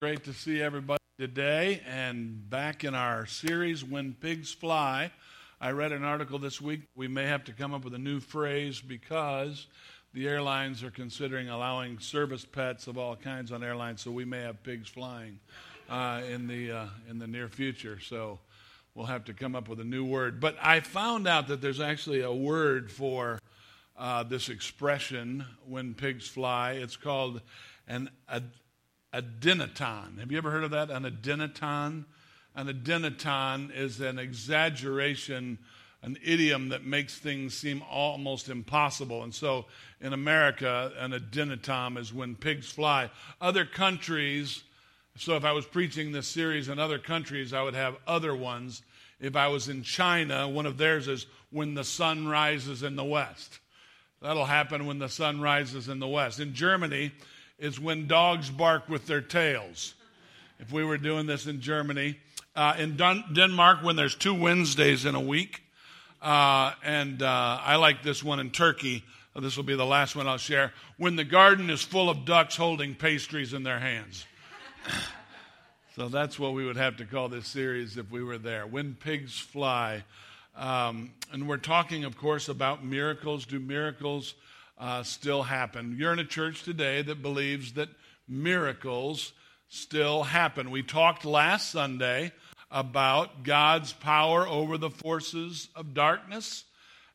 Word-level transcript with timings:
Great 0.00 0.24
to 0.24 0.32
see 0.32 0.62
everybody 0.62 1.02
today 1.18 1.82
and 1.86 2.48
back 2.48 2.84
in 2.84 2.94
our 2.94 3.26
series, 3.26 3.84
When 3.84 4.14
Pigs 4.14 4.50
Fly. 4.50 5.12
I 5.60 5.72
read 5.72 5.92
an 5.92 6.04
article 6.04 6.38
this 6.38 6.58
week. 6.58 6.88
We 6.96 7.06
may 7.06 7.26
have 7.26 7.44
to 7.44 7.52
come 7.52 7.74
up 7.74 7.84
with 7.84 7.92
a 7.92 7.98
new 7.98 8.18
phrase 8.18 8.80
because 8.80 9.66
the 10.14 10.26
airlines 10.26 10.82
are 10.82 10.90
considering 10.90 11.50
allowing 11.50 11.98
service 11.98 12.46
pets 12.46 12.86
of 12.86 12.96
all 12.96 13.14
kinds 13.14 13.52
on 13.52 13.62
airlines, 13.62 14.00
so 14.00 14.10
we 14.10 14.24
may 14.24 14.40
have 14.40 14.62
pigs 14.62 14.88
flying 14.88 15.38
uh, 15.90 16.22
in, 16.30 16.46
the, 16.46 16.72
uh, 16.72 16.86
in 17.10 17.18
the 17.18 17.26
near 17.26 17.50
future. 17.50 18.00
So 18.00 18.38
we'll 18.94 19.04
have 19.04 19.26
to 19.26 19.34
come 19.34 19.54
up 19.54 19.68
with 19.68 19.80
a 19.80 19.84
new 19.84 20.06
word. 20.06 20.40
But 20.40 20.56
I 20.62 20.80
found 20.80 21.28
out 21.28 21.46
that 21.48 21.60
there's 21.60 21.78
actually 21.78 22.22
a 22.22 22.32
word 22.32 22.90
for 22.90 23.38
uh, 23.98 24.22
this 24.22 24.48
expression, 24.48 25.44
when 25.68 25.92
pigs 25.92 26.26
fly. 26.26 26.72
It's 26.72 26.96
called 26.96 27.42
an 27.86 28.08
ad- 28.30 28.50
adynaton. 29.12 30.18
Have 30.18 30.30
you 30.30 30.38
ever 30.38 30.50
heard 30.50 30.64
of 30.64 30.70
that? 30.70 30.90
An 30.90 31.04
adynaton? 31.04 32.04
An 32.54 32.66
adynaton 32.66 33.74
is 33.74 34.00
an 34.00 34.18
exaggeration, 34.18 35.58
an 36.02 36.16
idiom 36.24 36.70
that 36.70 36.84
makes 36.84 37.18
things 37.18 37.54
seem 37.54 37.82
almost 37.90 38.48
impossible. 38.48 39.22
And 39.22 39.34
so 39.34 39.66
in 40.00 40.12
America, 40.12 40.92
an 40.98 41.12
adynaton 41.12 41.98
is 41.98 42.12
when 42.12 42.34
pigs 42.34 42.70
fly. 42.70 43.10
Other 43.40 43.64
countries, 43.64 44.62
so 45.16 45.36
if 45.36 45.44
I 45.44 45.52
was 45.52 45.66
preaching 45.66 46.12
this 46.12 46.26
series 46.26 46.68
in 46.68 46.78
other 46.78 46.98
countries, 46.98 47.52
I 47.52 47.62
would 47.62 47.74
have 47.74 47.96
other 48.06 48.34
ones. 48.34 48.82
If 49.20 49.36
I 49.36 49.48
was 49.48 49.68
in 49.68 49.82
China, 49.82 50.48
one 50.48 50.66
of 50.66 50.78
theirs 50.78 51.06
is 51.06 51.26
when 51.50 51.74
the 51.74 51.84
sun 51.84 52.26
rises 52.26 52.82
in 52.82 52.96
the 52.96 53.04
west. 53.04 53.58
That'll 54.22 54.44
happen 54.44 54.86
when 54.86 54.98
the 54.98 55.08
sun 55.08 55.40
rises 55.40 55.88
in 55.88 55.98
the 55.98 56.08
west. 56.08 56.40
In 56.40 56.54
Germany, 56.54 57.12
is 57.60 57.78
when 57.78 58.06
dogs 58.06 58.50
bark 58.50 58.88
with 58.88 59.06
their 59.06 59.20
tails. 59.20 59.94
If 60.58 60.72
we 60.72 60.84
were 60.84 60.98
doing 60.98 61.26
this 61.26 61.46
in 61.46 61.60
Germany, 61.60 62.18
uh, 62.56 62.74
in 62.78 62.96
Dun- 62.96 63.24
Denmark, 63.32 63.82
when 63.82 63.96
there's 63.96 64.14
two 64.14 64.34
Wednesdays 64.34 65.04
in 65.04 65.14
a 65.14 65.20
week, 65.20 65.62
uh, 66.22 66.72
and 66.82 67.22
uh, 67.22 67.60
I 67.62 67.76
like 67.76 68.02
this 68.02 68.24
one 68.24 68.40
in 68.40 68.50
Turkey. 68.50 69.04
This 69.36 69.56
will 69.56 69.64
be 69.64 69.76
the 69.76 69.86
last 69.86 70.16
one 70.16 70.26
I'll 70.26 70.36
share. 70.38 70.72
When 70.96 71.16
the 71.16 71.24
garden 71.24 71.70
is 71.70 71.82
full 71.82 72.10
of 72.10 72.24
ducks 72.24 72.56
holding 72.56 72.94
pastries 72.94 73.54
in 73.54 73.62
their 73.62 73.78
hands. 73.78 74.26
so 75.96 76.08
that's 76.08 76.38
what 76.38 76.52
we 76.52 76.66
would 76.66 76.76
have 76.76 76.96
to 76.96 77.04
call 77.04 77.28
this 77.28 77.46
series 77.46 77.96
if 77.96 78.10
we 78.10 78.22
were 78.22 78.38
there. 78.38 78.66
When 78.66 78.94
pigs 78.94 79.38
fly. 79.38 80.04
Um, 80.56 81.12
and 81.32 81.48
we're 81.48 81.58
talking, 81.58 82.04
of 82.04 82.18
course, 82.18 82.48
about 82.48 82.84
miracles. 82.84 83.46
Do 83.46 83.60
miracles 83.60 84.34
uh, 84.80 85.02
still 85.02 85.42
happen. 85.42 85.94
You're 85.98 86.12
in 86.14 86.18
a 86.18 86.24
church 86.24 86.62
today 86.62 87.02
that 87.02 87.20
believes 87.20 87.74
that 87.74 87.90
miracles 88.26 89.32
still 89.68 90.22
happen. 90.22 90.70
We 90.70 90.82
talked 90.82 91.24
last 91.24 91.70
Sunday 91.70 92.32
about 92.70 93.42
God's 93.42 93.92
power 93.92 94.48
over 94.48 94.78
the 94.78 94.90
forces 94.90 95.68
of 95.76 95.92
darkness. 95.92 96.64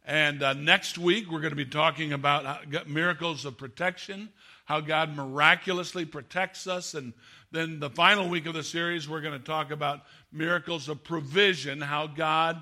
And 0.05 0.43
uh, 0.43 0.53
next 0.53 0.99
week, 0.99 1.31
we're 1.31 1.39
going 1.39 1.51
to 1.51 1.55
be 1.55 1.65
talking 1.65 2.13
about 2.13 2.87
miracles 2.87 3.45
of 3.45 3.57
protection, 3.57 4.29
how 4.65 4.79
God 4.79 5.15
miraculously 5.15 6.05
protects 6.05 6.67
us. 6.67 6.93
And 6.93 7.13
then 7.51 7.79
the 7.79 7.89
final 7.89 8.29
week 8.29 8.45
of 8.45 8.53
the 8.53 8.63
series, 8.63 9.09
we're 9.09 9.21
going 9.21 9.39
to 9.39 9.45
talk 9.45 9.71
about 9.71 10.01
miracles 10.31 10.87
of 10.87 11.03
provision, 11.03 11.81
how 11.81 12.05
God 12.05 12.61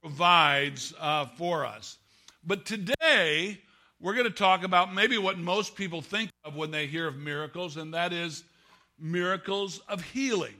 provides 0.00 0.94
uh, 0.98 1.26
for 1.36 1.66
us. 1.66 1.98
But 2.42 2.64
today, 2.64 3.58
we're 4.00 4.14
going 4.14 4.24
to 4.24 4.30
talk 4.30 4.64
about 4.64 4.94
maybe 4.94 5.18
what 5.18 5.38
most 5.38 5.76
people 5.76 6.00
think 6.00 6.30
of 6.44 6.56
when 6.56 6.70
they 6.70 6.86
hear 6.86 7.06
of 7.06 7.16
miracles, 7.16 7.76
and 7.76 7.94
that 7.94 8.12
is 8.12 8.42
miracles 8.98 9.80
of 9.88 10.02
healing. 10.02 10.54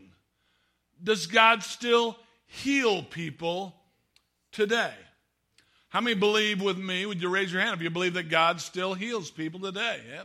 Does 1.02 1.26
God 1.26 1.62
still 1.62 2.18
heal 2.46 3.02
people 3.02 3.74
today? 4.52 4.92
How 5.88 6.00
many 6.00 6.14
believe 6.14 6.60
with 6.60 6.78
me? 6.78 7.06
Would 7.06 7.22
you 7.22 7.28
raise 7.28 7.52
your 7.52 7.62
hand 7.62 7.74
if 7.74 7.82
you 7.82 7.90
believe 7.90 8.14
that 8.14 8.28
God 8.28 8.60
still 8.60 8.94
heals 8.94 9.30
people 9.30 9.60
today? 9.60 10.00
Yeah. 10.08 10.22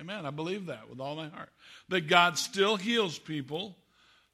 Amen. 0.00 0.24
I 0.24 0.30
believe 0.30 0.66
that 0.66 0.88
with 0.88 1.00
all 1.00 1.16
my 1.16 1.28
heart. 1.28 1.50
That 1.88 2.08
God 2.08 2.38
still 2.38 2.76
heals 2.76 3.18
people 3.18 3.76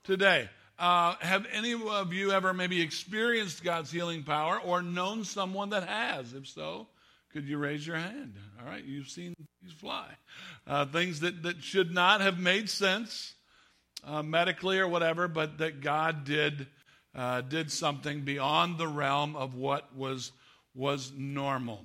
today. 0.04 0.48
Uh, 0.78 1.16
have 1.20 1.46
any 1.52 1.74
of 1.74 2.12
you 2.12 2.30
ever 2.30 2.54
maybe 2.54 2.80
experienced 2.80 3.64
God's 3.64 3.90
healing 3.90 4.22
power 4.22 4.60
or 4.60 4.80
known 4.80 5.24
someone 5.24 5.70
that 5.70 5.88
has? 5.88 6.32
If 6.32 6.46
so, 6.46 6.86
could 7.38 7.48
you 7.48 7.56
raise 7.56 7.86
your 7.86 7.94
hand? 7.94 8.34
All 8.58 8.66
right, 8.66 8.84
you've 8.84 9.06
seen 9.06 9.32
these 9.62 9.70
fly. 9.70 10.08
Uh, 10.66 10.86
things 10.86 11.20
that, 11.20 11.44
that 11.44 11.62
should 11.62 11.94
not 11.94 12.20
have 12.20 12.36
made 12.36 12.68
sense 12.68 13.34
uh, 14.04 14.24
medically 14.24 14.80
or 14.80 14.88
whatever, 14.88 15.28
but 15.28 15.58
that 15.58 15.80
God 15.80 16.24
did, 16.24 16.66
uh, 17.14 17.42
did 17.42 17.70
something 17.70 18.22
beyond 18.22 18.76
the 18.76 18.88
realm 18.88 19.36
of 19.36 19.54
what 19.54 19.94
was, 19.94 20.32
was 20.74 21.12
normal. 21.16 21.84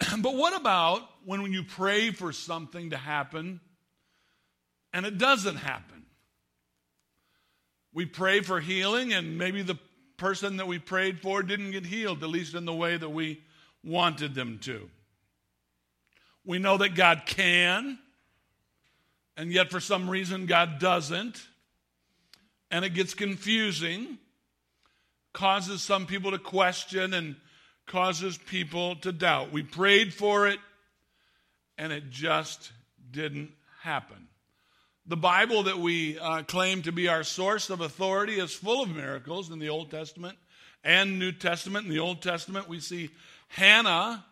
but 0.18 0.34
what 0.34 0.60
about 0.60 1.02
when 1.24 1.52
you 1.52 1.62
pray 1.62 2.10
for 2.10 2.32
something 2.32 2.90
to 2.90 2.96
happen 2.96 3.60
and 4.92 5.06
it 5.06 5.18
doesn't 5.18 5.54
happen? 5.54 6.04
We 7.94 8.06
pray 8.06 8.40
for 8.40 8.58
healing, 8.58 9.12
and 9.12 9.38
maybe 9.38 9.62
the 9.62 9.78
person 10.16 10.56
that 10.56 10.66
we 10.66 10.80
prayed 10.80 11.20
for 11.20 11.44
didn't 11.44 11.70
get 11.70 11.86
healed, 11.86 12.24
at 12.24 12.28
least 12.28 12.56
in 12.56 12.64
the 12.64 12.74
way 12.74 12.96
that 12.96 13.10
we 13.10 13.40
wanted 13.84 14.34
them 14.34 14.58
to. 14.62 14.88
We 16.44 16.58
know 16.58 16.78
that 16.78 16.94
God 16.94 17.22
can, 17.26 17.98
and 19.36 19.52
yet 19.52 19.70
for 19.70 19.80
some 19.80 20.08
reason 20.08 20.46
God 20.46 20.78
doesn't. 20.78 21.46
And 22.70 22.84
it 22.84 22.94
gets 22.94 23.14
confusing, 23.14 24.18
causes 25.32 25.82
some 25.82 26.06
people 26.06 26.30
to 26.32 26.38
question, 26.38 27.14
and 27.14 27.36
causes 27.86 28.36
people 28.36 28.96
to 28.96 29.12
doubt. 29.12 29.52
We 29.52 29.62
prayed 29.62 30.12
for 30.12 30.48
it, 30.48 30.58
and 31.78 31.92
it 31.92 32.10
just 32.10 32.72
didn't 33.10 33.50
happen. 33.82 34.28
The 35.06 35.16
Bible 35.16 35.62
that 35.62 35.78
we 35.78 36.18
uh, 36.18 36.42
claim 36.42 36.82
to 36.82 36.92
be 36.92 37.08
our 37.08 37.24
source 37.24 37.70
of 37.70 37.80
authority 37.80 38.38
is 38.38 38.52
full 38.52 38.82
of 38.82 38.94
miracles 38.94 39.50
in 39.50 39.58
the 39.58 39.70
Old 39.70 39.90
Testament 39.90 40.36
and 40.84 41.18
New 41.18 41.32
Testament. 41.32 41.86
In 41.86 41.90
the 41.90 41.98
Old 41.98 42.20
Testament, 42.20 42.68
we 42.68 42.80
see 42.80 43.10
Hannah, 43.48 44.24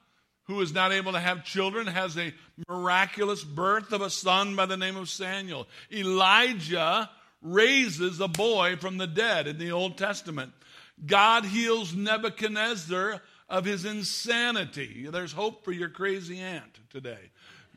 who 0.44 0.60
is 0.60 0.72
not 0.72 0.92
able 0.92 1.12
to 1.12 1.20
have 1.20 1.44
children, 1.44 1.86
has 1.86 2.16
a 2.16 2.32
miraculous 2.68 3.42
birth 3.42 3.92
of 3.92 4.00
a 4.00 4.10
son 4.10 4.56
by 4.56 4.66
the 4.66 4.76
name 4.76 4.96
of 4.96 5.08
Samuel. 5.08 5.66
Elijah 5.92 7.10
raises 7.42 8.20
a 8.20 8.28
boy 8.28 8.76
from 8.76 8.98
the 8.98 9.06
dead 9.06 9.46
in 9.46 9.58
the 9.58 9.72
Old 9.72 9.98
Testament. 9.98 10.52
God 11.04 11.44
heals 11.44 11.94
Nebuchadnezzar 11.94 13.20
of 13.48 13.64
his 13.64 13.84
insanity. 13.84 15.06
There's 15.10 15.32
hope 15.32 15.64
for 15.64 15.72
your 15.72 15.88
crazy 15.88 16.40
aunt 16.40 16.80
today. 16.90 17.30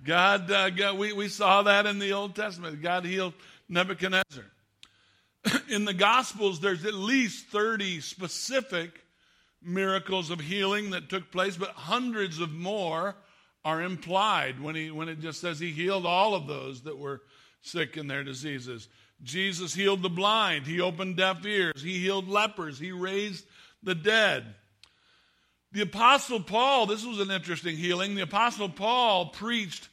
God, 0.04 0.50
uh, 0.50 0.70
God 0.70 0.98
we, 0.98 1.14
we 1.14 1.28
saw 1.28 1.64
that 1.64 1.86
in 1.86 2.00
the 2.00 2.14
Old 2.14 2.36
Testament. 2.36 2.82
God 2.82 3.06
healed 3.06 3.34
Nebuchadnezzar. 3.68 4.46
in 5.70 5.86
the 5.86 5.94
Gospels, 5.94 6.60
there's 6.60 6.86
at 6.86 6.94
least 6.94 7.48
30 7.48 8.02
specific 8.02 9.04
miracles 9.62 10.30
of 10.30 10.40
healing 10.40 10.92
that 10.92 11.10
took 11.10 11.32
place, 11.32 11.58
but 11.58 11.70
hundreds 11.70 12.40
of 12.40 12.52
more 12.52 13.16
are 13.66 13.82
implied 13.82 14.62
when, 14.62 14.76
he, 14.76 14.90
when 14.92 15.10
it 15.10 15.20
just 15.20 15.42
says 15.42 15.60
he 15.60 15.72
healed 15.72 16.06
all 16.06 16.34
of 16.34 16.48
those 16.48 16.82
that 16.84 16.98
were 16.98 17.22
sick 17.62 17.98
in 17.98 18.08
their 18.08 18.24
diseases. 18.24 18.88
Jesus 19.22 19.74
healed 19.74 20.02
the 20.02 20.10
blind, 20.10 20.66
he 20.66 20.80
opened 20.80 21.18
deaf 21.18 21.46
ears, 21.46 21.82
he 21.82 22.00
healed 22.00 22.28
lepers, 22.28 22.80
he 22.80 22.92
raised 22.92 23.46
the 23.84 23.96
dead. 23.96 24.56
The 25.72 25.82
Apostle 25.82 26.40
Paul, 26.40 26.86
this 26.86 27.06
was 27.06 27.20
an 27.20 27.30
interesting 27.30 27.78
healing. 27.78 28.16
The 28.16 28.24
Apostle 28.24 28.70
Paul 28.70 29.28
preached 29.28 29.88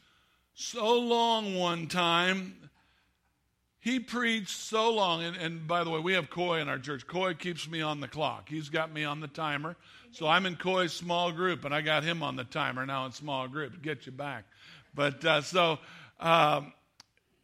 so 0.55 0.99
long 0.99 1.57
one 1.57 1.87
time 1.87 2.66
he 3.87 4.01
preached 4.01 4.51
so 4.51 4.93
long, 4.93 5.23
and, 5.23 5.37
and, 5.37 5.69
by 5.69 5.85
the 5.85 5.91
way, 5.91 6.01
we 6.01 6.15
have 6.15 6.29
Coy 6.29 6.59
in 6.59 6.69
our 6.69 6.77
church. 6.77 7.07
Coy 7.07 7.35
keeps 7.35 7.71
me 7.71 7.83
on 7.83 8.01
the 8.01 8.09
clock. 8.09 8.49
He's 8.49 8.69
got 8.69 8.93
me 8.93 9.05
on 9.05 9.21
the 9.21 9.29
timer. 9.29 9.77
So 10.11 10.27
I'm 10.27 10.45
in 10.45 10.57
Coy's 10.57 10.93
small 10.93 11.31
group, 11.31 11.65
and 11.65 11.73
I 11.73 11.83
got 11.83 12.03
him 12.03 12.21
on 12.21 12.35
the 12.35 12.43
timer 12.43 12.85
now 12.85 13.07
in 13.07 13.13
small 13.13 13.47
group. 13.47 13.81
Get 13.83 14.05
you 14.05 14.11
back. 14.11 14.43
But 14.93 15.25
uh, 15.25 15.41
so 15.43 15.79
um, 16.19 16.73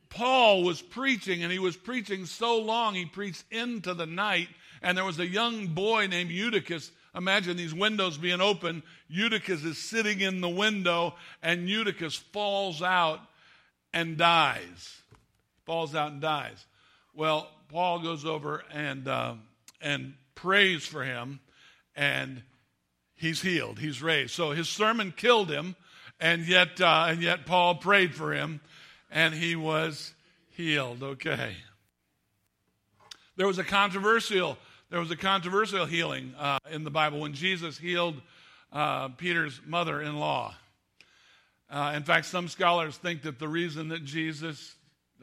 Paul 0.09 0.65
was 0.65 0.83
preaching, 0.83 1.45
and 1.45 1.53
he 1.53 1.61
was 1.61 1.77
preaching 1.77 2.27
so 2.27 2.59
long, 2.59 2.97
he 2.97 3.05
preached 3.05 3.45
into 3.53 3.95
the 3.95 4.07
night, 4.07 4.49
and 4.83 4.99
there 4.99 5.05
was 5.05 5.21
a 5.21 5.29
young 5.29 5.69
boy 5.69 6.09
named 6.09 6.33
Eutychus. 6.33 6.91
Imagine 7.15 7.57
these 7.57 7.73
windows 7.73 8.19
being 8.19 8.41
open. 8.41 8.83
Eutychus 9.09 9.63
is 9.63 9.79
sitting 9.79 10.21
in 10.21 10.41
the 10.41 10.49
window, 10.49 11.15
and 11.41 11.69
Eutychus 11.69 12.17
falls 12.17 12.83
out 12.83 13.21
and 13.95 14.17
dies 14.17 15.02
falls 15.65 15.95
out 15.95 16.13
and 16.13 16.21
dies. 16.21 16.67
Well, 17.15 17.49
Paul 17.69 18.01
goes 18.01 18.25
over 18.25 18.63
and, 18.73 19.07
uh, 19.07 19.35
and 19.81 20.15
prays 20.35 20.87
for 20.87 21.05
him, 21.05 21.41
and 21.95 22.43
he's 23.15 23.43
healed. 23.43 23.79
He's 23.79 24.03
raised. 24.03 24.33
So 24.33 24.53
his 24.53 24.69
sermon 24.69 25.13
killed 25.17 25.51
him, 25.51 25.77
and 26.21 26.47
yet, 26.47 26.81
uh, 26.81 27.07
and 27.09 27.23
yet 27.23 27.47
Paul 27.47 27.77
prayed 27.77 28.15
for 28.15 28.33
him, 28.33 28.61
and 29.11 29.35
he 29.35 29.57
was 29.57 30.15
healed. 30.51 31.03
Okay. 31.03 31.57
There 33.37 33.47
was 33.47 33.59
a 33.59 33.65
controversial 33.65 34.59
there 34.93 35.01
was 35.01 35.11
a 35.11 35.17
controversial 35.17 35.87
healing 35.87 36.35
uh, 36.39 36.59
in 36.71 36.85
the 36.85 36.91
Bible 36.91 37.21
when 37.21 37.33
Jesus 37.33 37.79
healed 37.79 38.21
uh, 38.75 39.09
Peter's 39.09 39.59
mother-in-law. 39.67 40.55
Uh, 41.71 41.93
in 41.97 42.03
fact, 42.03 42.27
some 42.27 42.47
scholars 42.47 42.99
think 42.99 43.23
that 43.23 43.39
the 43.39 43.49
reason 43.49 43.89
that 43.89 44.05
Jesus 44.05 44.75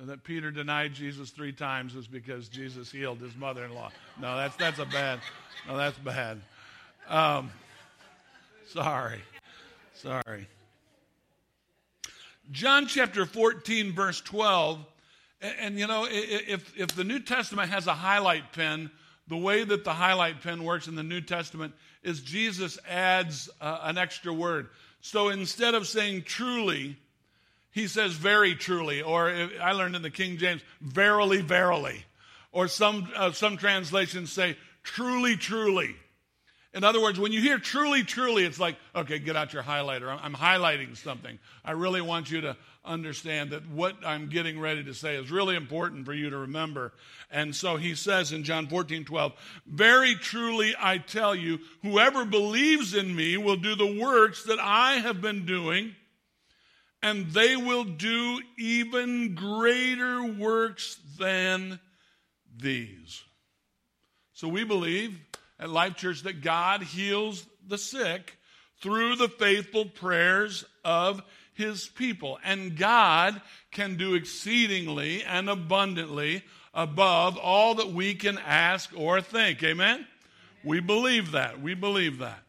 that 0.07 0.23
Peter 0.23 0.51
denied 0.51 0.93
Jesus 0.93 1.29
three 1.29 1.51
times 1.51 1.95
is 1.95 2.07
because 2.07 2.47
Jesus 2.47 2.91
healed 2.91 3.19
his 3.19 3.35
mother-in-law. 3.35 3.91
No, 4.21 4.37
that's 4.37 4.55
that's 4.55 4.79
a 4.79 4.85
bad. 4.85 5.19
No, 5.67 5.75
that's 5.77 5.97
bad. 5.97 6.39
Um, 7.07 7.51
sorry, 8.67 9.21
sorry. 9.95 10.47
John 12.51 12.87
chapter 12.87 13.25
14, 13.25 13.93
verse 13.93 14.21
12. 14.21 14.79
And, 15.41 15.55
and, 15.59 15.79
you 15.79 15.87
know, 15.87 16.07
if, 16.09 16.77
if 16.77 16.95
the 16.95 17.03
New 17.03 17.19
Testament 17.19 17.69
has 17.69 17.85
a 17.85 17.93
highlight 17.93 18.53
pen, 18.53 18.89
the 19.27 19.37
way 19.37 19.63
that 19.63 19.83
the 19.83 19.93
highlight 19.93 20.41
pen 20.41 20.63
works 20.63 20.87
in 20.87 20.95
the 20.95 21.03
New 21.03 21.21
Testament 21.21 21.73
is 22.01 22.21
Jesus 22.21 22.79
adds 22.89 23.49
uh, 23.61 23.81
an 23.83 23.97
extra 23.97 24.33
word. 24.33 24.69
So 25.01 25.29
instead 25.29 25.75
of 25.75 25.87
saying 25.87 26.23
truly, 26.23 26.97
he 27.71 27.87
says 27.87 28.13
very 28.13 28.55
truly, 28.55 29.01
or 29.01 29.29
I 29.61 29.73
learned 29.73 29.95
in 29.95 30.01
the 30.01 30.09
King 30.09 30.37
James, 30.37 30.61
verily, 30.81 31.41
verily. 31.41 32.03
Or 32.51 32.67
some, 32.67 33.09
uh, 33.15 33.31
some 33.31 33.57
translations 33.57 34.31
say 34.31 34.57
truly, 34.83 35.35
truly. 35.35 35.95
In 36.73 36.83
other 36.83 37.01
words, 37.01 37.19
when 37.19 37.31
you 37.31 37.41
hear 37.41 37.57
truly, 37.57 38.03
truly, 38.03 38.43
it's 38.43 38.59
like, 38.59 38.75
okay, 38.95 39.17
get 39.17 39.35
out 39.35 39.53
your 39.53 39.63
highlighter. 39.63 40.07
I'm, 40.07 40.19
I'm, 40.21 40.33
highlighting 40.33 40.95
something. 40.95 41.39
I 41.65 41.71
really 41.71 42.01
want 42.01 42.29
you 42.29 42.41
to 42.41 42.57
understand 42.85 43.51
that 43.51 43.67
what 43.69 43.95
I'm 44.05 44.29
getting 44.29 44.59
ready 44.59 44.83
to 44.83 44.93
say 44.93 45.15
is 45.15 45.31
really 45.31 45.55
important 45.55 46.05
for 46.05 46.13
you 46.13 46.29
to 46.29 46.37
remember. 46.37 46.93
And 47.31 47.55
so 47.55 47.77
he 47.77 47.95
says 47.95 48.31
in 48.33 48.43
John 48.43 48.67
14, 48.67 49.03
12, 49.03 49.33
Very 49.65 50.13
truly 50.13 50.75
I 50.79 50.99
tell 50.99 51.33
you, 51.33 51.59
whoever 51.81 52.23
believes 52.23 52.93
in 52.93 53.15
me 53.15 53.35
will 53.37 53.57
do 53.57 53.73
the 53.73 53.99
works 53.99 54.43
that 54.43 54.59
I 54.59 54.99
have 54.99 55.21
been 55.21 55.47
doing, 55.47 55.95
and 57.01 57.31
they 57.31 57.55
will 57.55 57.83
do 57.83 58.41
even 58.57 59.35
greater 59.35 60.23
works 60.23 60.99
than 61.17 61.79
these. 62.57 63.23
So 64.33 64.47
we 64.47 64.63
believe 64.63 65.17
at 65.59 65.69
Life 65.69 65.95
Church 65.95 66.23
that 66.23 66.41
God 66.41 66.83
heals 66.83 67.45
the 67.67 67.77
sick 67.77 68.37
through 68.81 69.15
the 69.15 69.29
faithful 69.29 69.85
prayers 69.85 70.65
of 70.83 71.21
his 71.53 71.87
people. 71.87 72.39
And 72.43 72.77
God 72.77 73.41
can 73.71 73.97
do 73.97 74.13
exceedingly 74.13 75.23
and 75.23 75.49
abundantly 75.49 76.43
above 76.73 77.37
all 77.37 77.75
that 77.75 77.91
we 77.91 78.15
can 78.15 78.37
ask 78.37 78.91
or 78.95 79.21
think. 79.21 79.61
Amen? 79.63 80.07
We 80.63 80.79
believe 80.79 81.31
that. 81.31 81.61
We 81.61 81.73
believe 81.73 82.19
that. 82.19 82.39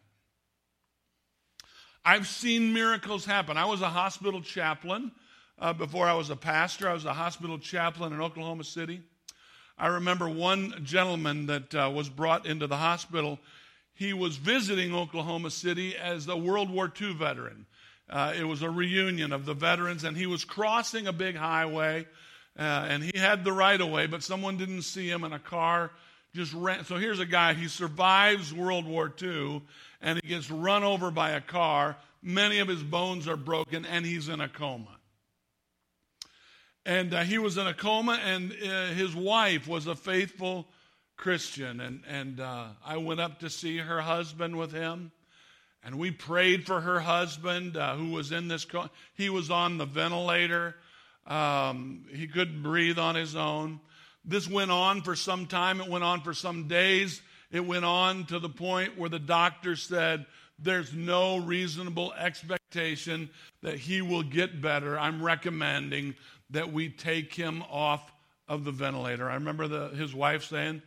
I've 2.04 2.26
seen 2.26 2.72
miracles 2.72 3.26
happen. 3.26 3.58
I 3.58 3.66
was 3.66 3.82
a 3.82 3.88
hospital 3.88 4.40
chaplain 4.40 5.12
uh, 5.58 5.74
before 5.74 6.06
I 6.06 6.14
was 6.14 6.30
a 6.30 6.36
pastor. 6.36 6.88
I 6.88 6.94
was 6.94 7.04
a 7.04 7.12
hospital 7.12 7.58
chaplain 7.58 8.14
in 8.14 8.22
Oklahoma 8.22 8.64
City. 8.64 9.02
I 9.76 9.88
remember 9.88 10.28
one 10.28 10.80
gentleman 10.82 11.46
that 11.46 11.74
uh, 11.74 11.90
was 11.92 12.08
brought 12.08 12.46
into 12.46 12.66
the 12.66 12.76
hospital. 12.76 13.38
He 13.92 14.14
was 14.14 14.36
visiting 14.36 14.94
Oklahoma 14.94 15.50
City 15.50 15.94
as 15.94 16.26
a 16.26 16.36
World 16.36 16.70
War 16.70 16.90
II 17.00 17.14
veteran. 17.14 17.66
Uh, 18.08 18.32
it 18.36 18.44
was 18.44 18.62
a 18.62 18.70
reunion 18.70 19.32
of 19.32 19.44
the 19.44 19.54
veterans, 19.54 20.04
and 20.04 20.16
he 20.16 20.26
was 20.26 20.44
crossing 20.44 21.06
a 21.06 21.12
big 21.12 21.36
highway, 21.36 22.06
uh, 22.58 22.62
and 22.88 23.02
he 23.02 23.16
had 23.18 23.44
the 23.44 23.52
right 23.52 23.80
of 23.80 23.88
way, 23.90 24.06
but 24.06 24.22
someone 24.22 24.56
didn't 24.56 24.82
see 24.82 25.08
him, 25.08 25.22
and 25.22 25.34
a 25.34 25.38
car 25.38 25.90
just 26.34 26.52
ran. 26.54 26.84
So 26.84 26.96
here's 26.96 27.20
a 27.20 27.26
guy, 27.26 27.54
he 27.54 27.68
survives 27.68 28.54
World 28.54 28.86
War 28.86 29.12
II, 29.22 29.62
and 30.00 30.20
he 30.22 30.28
gets 30.28 30.50
run 30.50 30.82
over 30.82 31.10
by 31.10 31.30
a 31.30 31.40
car. 31.40 31.96
Many 32.22 32.58
of 32.58 32.68
his 32.68 32.82
bones 32.82 33.28
are 33.28 33.36
broken, 33.36 33.84
and 33.84 34.04
he's 34.04 34.28
in 34.28 34.40
a 34.40 34.48
coma. 34.48 34.98
And 36.86 37.12
uh, 37.12 37.22
he 37.22 37.38
was 37.38 37.58
in 37.58 37.66
a 37.66 37.74
coma, 37.74 38.18
and 38.24 38.52
uh, 38.52 38.86
his 38.88 39.14
wife 39.14 39.68
was 39.68 39.86
a 39.86 39.94
faithful 39.94 40.66
Christian. 41.16 41.80
And, 41.80 42.02
and 42.08 42.40
uh, 42.40 42.68
I 42.84 42.96
went 42.96 43.20
up 43.20 43.40
to 43.40 43.50
see 43.50 43.78
her 43.78 44.00
husband 44.00 44.56
with 44.56 44.72
him. 44.72 45.12
And 45.82 45.98
we 45.98 46.10
prayed 46.10 46.66
for 46.66 46.80
her 46.80 47.00
husband 47.00 47.76
uh, 47.76 47.96
who 47.96 48.10
was 48.10 48.32
in 48.32 48.48
this. 48.48 48.64
Co- 48.64 48.90
he 49.14 49.30
was 49.30 49.50
on 49.50 49.78
the 49.78 49.86
ventilator. 49.86 50.74
Um, 51.26 52.04
he 52.12 52.26
couldn't 52.26 52.62
breathe 52.62 52.98
on 52.98 53.14
his 53.14 53.34
own. 53.34 53.80
This 54.24 54.48
went 54.48 54.70
on 54.70 55.00
for 55.02 55.16
some 55.16 55.46
time. 55.46 55.80
It 55.80 55.88
went 55.88 56.04
on 56.04 56.20
for 56.20 56.34
some 56.34 56.68
days. 56.68 57.22
It 57.50 57.66
went 57.66 57.84
on 57.84 58.26
to 58.26 58.38
the 58.38 58.48
point 58.48 58.96
where 58.96 59.08
the 59.08 59.18
doctor 59.18 59.76
said, 59.76 60.26
There's 60.58 60.94
no 60.94 61.38
reasonable 61.38 62.12
expectation 62.12 63.30
that 63.62 63.76
he 63.76 64.02
will 64.02 64.22
get 64.22 64.62
better. 64.62 64.98
I'm 64.98 65.22
recommending 65.22 66.14
that 66.50 66.72
we 66.72 66.88
take 66.88 67.34
him 67.34 67.62
off 67.70 68.12
of 68.48 68.64
the 68.64 68.72
ventilator. 68.72 69.30
I 69.30 69.34
remember 69.34 69.68
the, 69.68 69.88
his 69.88 70.14
wife 70.14 70.44
saying, 70.44 70.82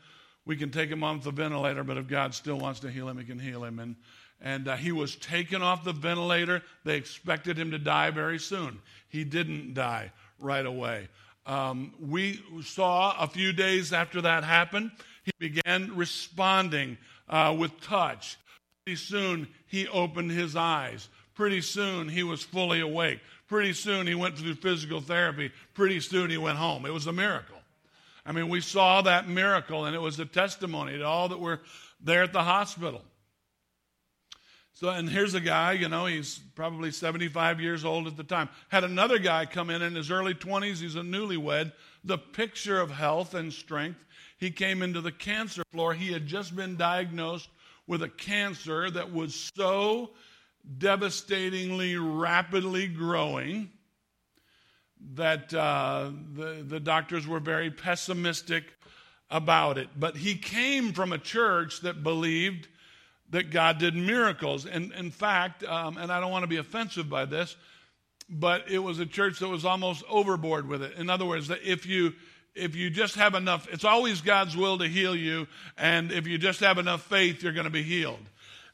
We 0.45 0.56
can 0.56 0.71
take 0.71 0.89
him 0.89 1.04
off 1.04 1.24
the 1.24 1.31
ventilator, 1.31 1.83
but 1.83 1.98
if 1.98 2.07
God 2.07 2.33
still 2.33 2.60
wants 2.60 2.80
to 2.81 2.92
heal 2.92 3.10
him, 3.10 3.18
he 3.18 3.25
can 3.25 3.39
heal 3.39 3.63
him. 3.63 3.80
And, 3.80 3.95
and 4.42 4.68
uh, 4.68 4.75
he 4.75 4.92
was 4.92 5.15
taken 5.15 5.62
off 5.62 5.83
the 5.83 5.94
ventilator. 5.94 6.62
They 6.83 6.95
expected 6.95 7.57
him 7.57 7.71
to 7.71 7.80
die 7.80 8.12
very 8.12 8.39
soon. 8.39 8.80
He 9.10 9.24
didn't 9.24 9.74
die 9.74 10.12
right 10.39 10.65
away. 10.65 11.07
Um, 11.45 11.94
we 12.00 12.42
saw 12.63 13.15
a 13.19 13.27
few 13.27 13.51
days 13.51 13.92
after 13.92 14.21
that 14.21 14.44
happened, 14.44 14.92
he 15.24 15.31
began 15.40 15.96
responding 15.96 16.98
uh, 17.30 17.56
with 17.58 17.80
touch. 17.81 18.38
Pretty 18.86 18.98
soon, 18.98 19.48
he 19.68 19.88
opened 19.88 20.31
his 20.31 20.56
eyes. 20.56 21.10
Pretty 21.36 21.62
soon, 21.62 22.10
he 22.10 22.24
was 22.24 22.44
fully 22.44 22.81
awake. 22.81 23.20
Pretty 23.48 23.74
soon 23.74 24.08
he 24.08 24.16
went 24.16 24.38
through 24.38 24.56
physical 24.56 25.02
therapy. 25.02 25.52
Pretty 25.74 26.00
soon 26.00 26.30
he 26.30 26.38
went 26.38 26.58
home. 26.58 26.86
It 26.86 26.94
was 26.94 27.08
a 27.08 27.14
miracle. 27.14 27.58
I 28.25 28.31
mean, 28.31 28.50
we 28.50 28.62
saw 28.62 29.02
that 29.02 29.28
miracle, 29.28 29.86
and 29.86 29.96
it 29.96 30.00
was 30.00 30.20
a 30.20 30.25
testimony 30.25 30.98
to 30.98 31.04
all 31.04 31.30
that 31.30 31.40
were 31.40 31.62
there 32.02 32.24
at 32.24 32.34
the 32.34 32.44
hospital. 32.44 33.02
So, 34.74 34.90
and 34.90 35.10
here's 35.10 35.34
a 35.34 35.40
guy, 35.40 35.74
you 35.74 35.88
know, 35.88 36.08
he's 36.08 36.40
probably 36.56 36.92
75 36.92 37.62
years 37.62 37.86
old 37.86 38.08
at 38.08 38.18
the 38.18 38.24
time. 38.24 38.50
Had 38.70 38.84
another 38.84 39.20
guy 39.20 39.46
come 39.46 39.70
in 39.70 39.81
in 39.81 39.96
his 39.96 40.10
early 40.10 40.34
20s. 40.34 40.81
He's 40.81 40.96
a 40.96 41.02
newlywed, 41.02 41.72
the 42.04 42.18
picture 42.18 42.80
of 42.80 42.92
health 42.92 43.34
and 43.34 43.54
strength. 43.54 44.04
He 44.44 44.52
came 44.52 44.82
into 44.82 45.00
the 45.00 45.14
cancer 45.14 45.64
floor. 45.72 45.94
He 45.94 46.12
had 46.12 46.28
just 46.28 46.54
been 46.54 46.76
diagnosed 46.76 47.48
with 47.88 48.04
a 48.04 48.10
cancer 48.10 48.92
that 48.92 49.14
was 49.14 49.50
so 49.56 50.10
devastatingly 50.78 51.96
rapidly 51.96 52.88
growing 52.88 53.70
that 55.14 55.54
uh, 55.54 56.12
the, 56.34 56.62
the 56.68 56.82
doctors 56.82 57.26
were 57.26 57.40
very 57.40 57.72
pessimistic 57.72 58.66
about 59.32 59.78
it. 59.78 59.88
But 59.98 60.18
he 60.18 60.36
came 60.36 60.92
from 60.92 61.14
a 61.14 61.18
church 61.18 61.80
that 61.80 62.04
believed 62.04 62.68
that 63.30 63.50
God 63.50 63.78
did 63.78 63.96
miracles. 63.96 64.66
And 64.66 64.92
in 64.92 65.12
fact, 65.12 65.64
um, 65.64 65.98
and 65.98 66.12
I 66.12 66.20
don't 66.20 66.32
want 66.32 66.44
to 66.44 66.48
be 66.48 66.58
offensive 66.58 67.10
by 67.10 67.24
this, 67.24 67.56
but 68.30 68.70
it 68.70 68.80
was 68.80 69.00
a 69.00 69.06
church 69.06 69.40
that 69.40 69.48
was 69.48 69.64
almost 69.64 70.04
overboard 70.10 70.68
with 70.68 70.84
it. 70.84 70.98
In 70.98 71.10
other 71.10 71.26
words, 71.26 71.48
that 71.48 71.62
if 71.64 71.86
you 71.86 72.14
if 72.55 72.75
you 72.75 72.89
just 72.89 73.15
have 73.15 73.36
enough, 73.36 73.67
it's 73.72 73.83
always 73.83 74.22
God's 74.22 74.55
will 74.55 74.77
to 74.77 74.88
heal 74.88 75.15
you, 75.15 75.48
and 75.77 76.12
if 76.12 76.27
you 76.27 76.38
just 76.38 76.60
have 76.60 76.77
enough 76.77 77.03
faith, 77.03 77.43
you're 77.43 77.53
going 77.53 77.65
to 77.65 77.72
be 77.72 77.83
healed. 77.83 78.19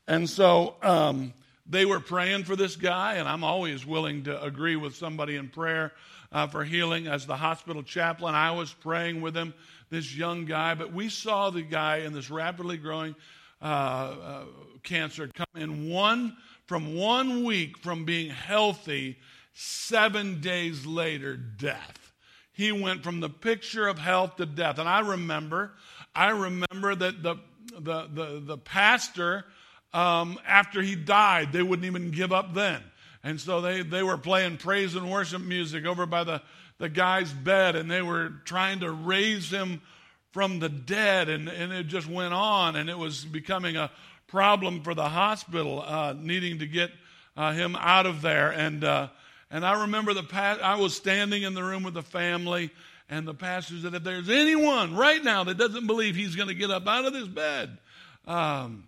And 0.07 0.29
so 0.29 0.75
um, 0.81 1.33
they 1.67 1.85
were 1.85 1.99
praying 1.99 2.43
for 2.43 2.55
this 2.55 2.75
guy, 2.75 3.15
and 3.15 3.27
I'm 3.27 3.43
always 3.43 3.85
willing 3.85 4.23
to 4.23 4.43
agree 4.43 4.75
with 4.75 4.95
somebody 4.95 5.35
in 5.35 5.49
prayer 5.49 5.93
uh, 6.31 6.47
for 6.47 6.63
healing. 6.63 7.07
As 7.07 7.25
the 7.25 7.37
hospital 7.37 7.83
chaplain, 7.83 8.35
I 8.35 8.51
was 8.51 8.73
praying 8.73 9.21
with 9.21 9.35
him, 9.35 9.53
this 9.89 10.15
young 10.15 10.45
guy, 10.45 10.75
but 10.75 10.93
we 10.93 11.09
saw 11.09 11.49
the 11.49 11.61
guy 11.61 11.97
in 11.97 12.13
this 12.13 12.29
rapidly 12.29 12.77
growing 12.77 13.15
uh, 13.61 13.65
uh, 13.65 14.43
cancer 14.83 15.27
come 15.27 15.61
in 15.61 15.89
one 15.89 16.35
from 16.65 16.95
one 16.95 17.43
week 17.43 17.77
from 17.77 18.05
being 18.05 18.29
healthy, 18.29 19.17
seven 19.53 20.39
days 20.39 20.85
later, 20.85 21.35
death. 21.35 21.98
He 22.59 22.73
went 22.73 23.03
from 23.03 23.21
the 23.21 23.29
picture 23.29 23.87
of 23.87 23.97
health 23.97 24.35
to 24.35 24.45
death. 24.45 24.79
And 24.79 24.89
I 24.89 24.99
remember, 24.99 25.71
I 26.13 26.31
remember 26.31 26.93
that 26.93 27.23
the 27.23 27.35
the 27.71 28.09
the, 28.13 28.41
the 28.43 28.57
pastor 28.57 29.45
um, 29.93 30.37
after 30.45 30.81
he 30.81 30.95
died. 30.95 31.53
They 31.53 31.63
wouldn't 31.63 31.85
even 31.85 32.11
give 32.11 32.33
up 32.33 32.53
then. 32.53 32.83
And 33.23 33.39
so 33.39 33.61
they, 33.61 33.81
they 33.83 34.03
were 34.03 34.17
playing 34.17 34.57
praise 34.57 34.95
and 34.95 35.09
worship 35.09 35.41
music 35.41 35.85
over 35.85 36.05
by 36.05 36.25
the, 36.25 36.41
the 36.79 36.89
guy's 36.89 37.31
bed, 37.31 37.77
and 37.77 37.89
they 37.89 38.01
were 38.01 38.33
trying 38.43 38.81
to 38.81 38.91
raise 38.91 39.49
him 39.49 39.81
from 40.33 40.59
the 40.59 40.67
dead. 40.67 41.29
And, 41.29 41.47
and 41.47 41.71
it 41.71 41.87
just 41.87 42.09
went 42.09 42.33
on, 42.33 42.75
and 42.75 42.89
it 42.89 42.97
was 42.97 43.23
becoming 43.23 43.77
a 43.77 43.89
problem 44.27 44.83
for 44.83 44.93
the 44.93 45.07
hospital, 45.07 45.81
uh, 45.81 46.13
needing 46.17 46.59
to 46.59 46.67
get 46.67 46.91
uh, 47.37 47.53
him 47.53 47.77
out 47.77 48.05
of 48.05 48.21
there. 48.21 48.51
And, 48.51 48.83
uh, 48.83 49.07
and 49.51 49.65
I 49.65 49.81
remember 49.81 50.13
the 50.13 50.23
past, 50.23 50.61
I 50.61 50.75
was 50.75 50.95
standing 50.95 51.43
in 51.43 51.53
the 51.53 51.63
room 51.63 51.83
with 51.83 51.95
the 51.95 52.03
family, 52.03 52.71
And 53.09 53.27
the 53.27 53.33
pastor 53.33 53.73
said, 53.79 53.95
if 53.95 54.03
there's 54.03 54.29
anyone 54.29 54.95
right 54.95 55.23
now 55.23 55.43
that 55.45 55.57
doesn't 55.57 55.87
believe 55.87 56.15
he's 56.15 56.35
going 56.35 56.47
to 56.47 56.53
get 56.53 56.69
up 56.69 56.87
out 56.87 57.05
of 57.05 57.13
this 57.13 57.27
bed, 57.27 57.75
um, 58.27 58.87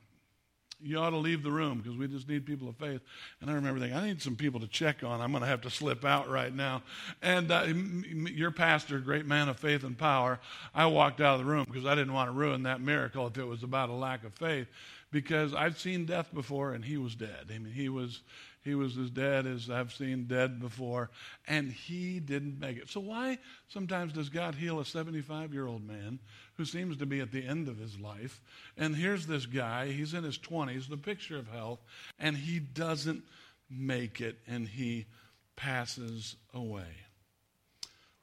you 0.84 0.98
ought 1.00 1.10
to 1.12 1.18
leave 1.18 1.42
the 1.42 1.52
room 1.52 1.80
because 1.80 1.98
we 1.98 2.08
just 2.08 2.30
need 2.30 2.46
people 2.46 2.70
of 2.70 2.76
faith. 2.76 3.02
And 3.40 3.50
I 3.50 3.54
remember 3.54 3.80
thinking, 3.80 3.98
I 3.98 4.06
need 4.06 4.22
some 4.22 4.36
people 4.36 4.60
to 4.60 4.68
check 4.68 5.04
on. 5.04 5.22
I'm 5.22 5.32
going 5.32 5.42
to 5.42 5.48
have 5.48 5.62
to 5.62 5.72
slip 5.72 6.06
out 6.06 6.30
right 6.30 6.54
now. 6.54 6.84
And 7.22 7.52
uh, 7.52 7.66
your 7.66 8.52
pastor, 8.52 9.00
great 9.00 9.26
man 9.26 9.50
of 9.50 9.60
faith 9.60 9.84
and 9.84 9.98
power, 9.98 10.40
I 10.74 10.86
walked 10.86 11.20
out 11.20 11.40
of 11.40 11.46
the 11.46 11.52
room 11.52 11.66
because 11.68 11.86
I 11.86 11.96
didn't 11.96 12.14
want 12.14 12.30
to 12.30 12.34
ruin 12.34 12.64
that 12.64 12.80
miracle 12.82 13.26
if 13.28 13.38
it 13.38 13.46
was 13.46 13.64
about 13.64 13.90
a 13.90 13.94
lack 13.94 14.24
of 14.24 14.34
faith. 14.34 14.68
Because 15.12 15.54
I've 15.54 15.80
seen 15.80 16.06
death 16.06 16.34
before 16.34 16.74
and 16.74 16.86
he 16.86 16.98
was 16.98 17.16
dead. 17.16 17.48
I 17.54 17.58
mean, 17.58 17.74
he 17.74 17.90
was 17.90 18.22
he 18.64 18.76
was 18.76 18.98
as 18.98 19.10
dead 19.10 19.48
as 19.48 19.70
I've 19.70 19.92
seen 19.92 20.26
dead 20.26 20.60
before, 20.60 21.10
and 21.48 21.72
he 21.72 22.20
didn't 22.20 22.60
make 22.60 22.78
it. 22.78 22.90
So, 22.90 23.00
why 23.00 23.40
sometimes 23.68 24.14
does 24.14 24.30
God 24.30 24.54
heal 24.54 24.80
a 24.80 24.86
75 24.86 25.54
year 25.54 25.66
old 25.66 25.86
man 25.86 26.20
who 26.58 26.66
seems 26.66 26.98
to 26.98 27.08
be 27.08 27.22
at 27.22 27.32
the 27.32 27.46
end 27.46 27.68
of 27.68 27.80
his 27.80 28.00
life? 28.00 28.40
And 28.78 28.96
here's 28.96 29.26
this 29.26 29.48
guy, 29.48 29.88
he's 29.88 30.14
in 30.14 30.24
his 30.24 30.38
20s, 30.38 30.88
the 30.88 30.98
picture 30.98 31.38
of 31.38 31.48
health, 31.48 31.80
and 32.20 32.38
he 32.38 32.60
doesn't 32.60 33.24
make 33.70 34.22
it, 34.22 34.38
and 34.48 34.68
he 34.68 35.08
passes 35.56 36.36
away. 36.54 36.98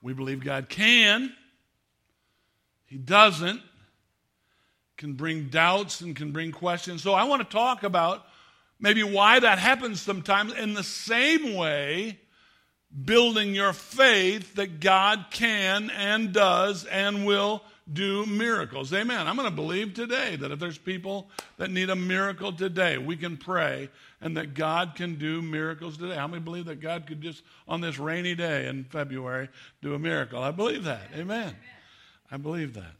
We 0.00 0.12
believe 0.12 0.44
God 0.44 0.68
can, 0.68 1.32
he 2.86 2.96
doesn't, 2.96 3.60
can 4.96 5.14
bring 5.14 5.48
doubts 5.48 6.00
and 6.00 6.14
can 6.14 6.30
bring 6.30 6.52
questions. 6.52 7.02
So, 7.02 7.12
I 7.12 7.24
want 7.24 7.42
to 7.42 7.56
talk 7.56 7.82
about 7.82 8.24
maybe 8.80 9.02
why 9.02 9.40
that 9.40 9.58
happens 9.58 10.00
sometimes 10.00 10.52
in 10.54 10.74
the 10.74 10.84
same 10.84 11.54
way 11.54 12.18
building 13.04 13.54
your 13.54 13.72
faith 13.72 14.54
that 14.54 14.80
God 14.80 15.26
can 15.30 15.90
and 15.90 16.32
does 16.32 16.84
and 16.86 17.26
will 17.26 17.62
do 17.90 18.26
miracles. 18.26 18.92
Amen. 18.92 19.26
I'm 19.26 19.36
going 19.36 19.48
to 19.48 19.54
believe 19.54 19.94
today 19.94 20.36
that 20.36 20.50
if 20.50 20.58
there's 20.58 20.78
people 20.78 21.30
that 21.56 21.70
need 21.70 21.90
a 21.90 21.96
miracle 21.96 22.52
today, 22.52 22.98
we 22.98 23.16
can 23.16 23.36
pray 23.36 23.88
and 24.20 24.36
that 24.36 24.54
God 24.54 24.94
can 24.94 25.16
do 25.16 25.40
miracles 25.40 25.96
today. 25.96 26.14
How 26.14 26.26
many 26.26 26.42
believe 26.42 26.66
that 26.66 26.80
God 26.80 27.06
could 27.06 27.20
just 27.20 27.42
on 27.66 27.80
this 27.80 27.98
rainy 27.98 28.34
day 28.34 28.66
in 28.66 28.84
February 28.84 29.48
do 29.80 29.94
a 29.94 29.98
miracle? 29.98 30.42
I 30.42 30.50
believe 30.50 30.84
that. 30.84 31.08
Amen. 31.14 31.56
I 32.30 32.36
believe 32.36 32.74
that. 32.74 32.97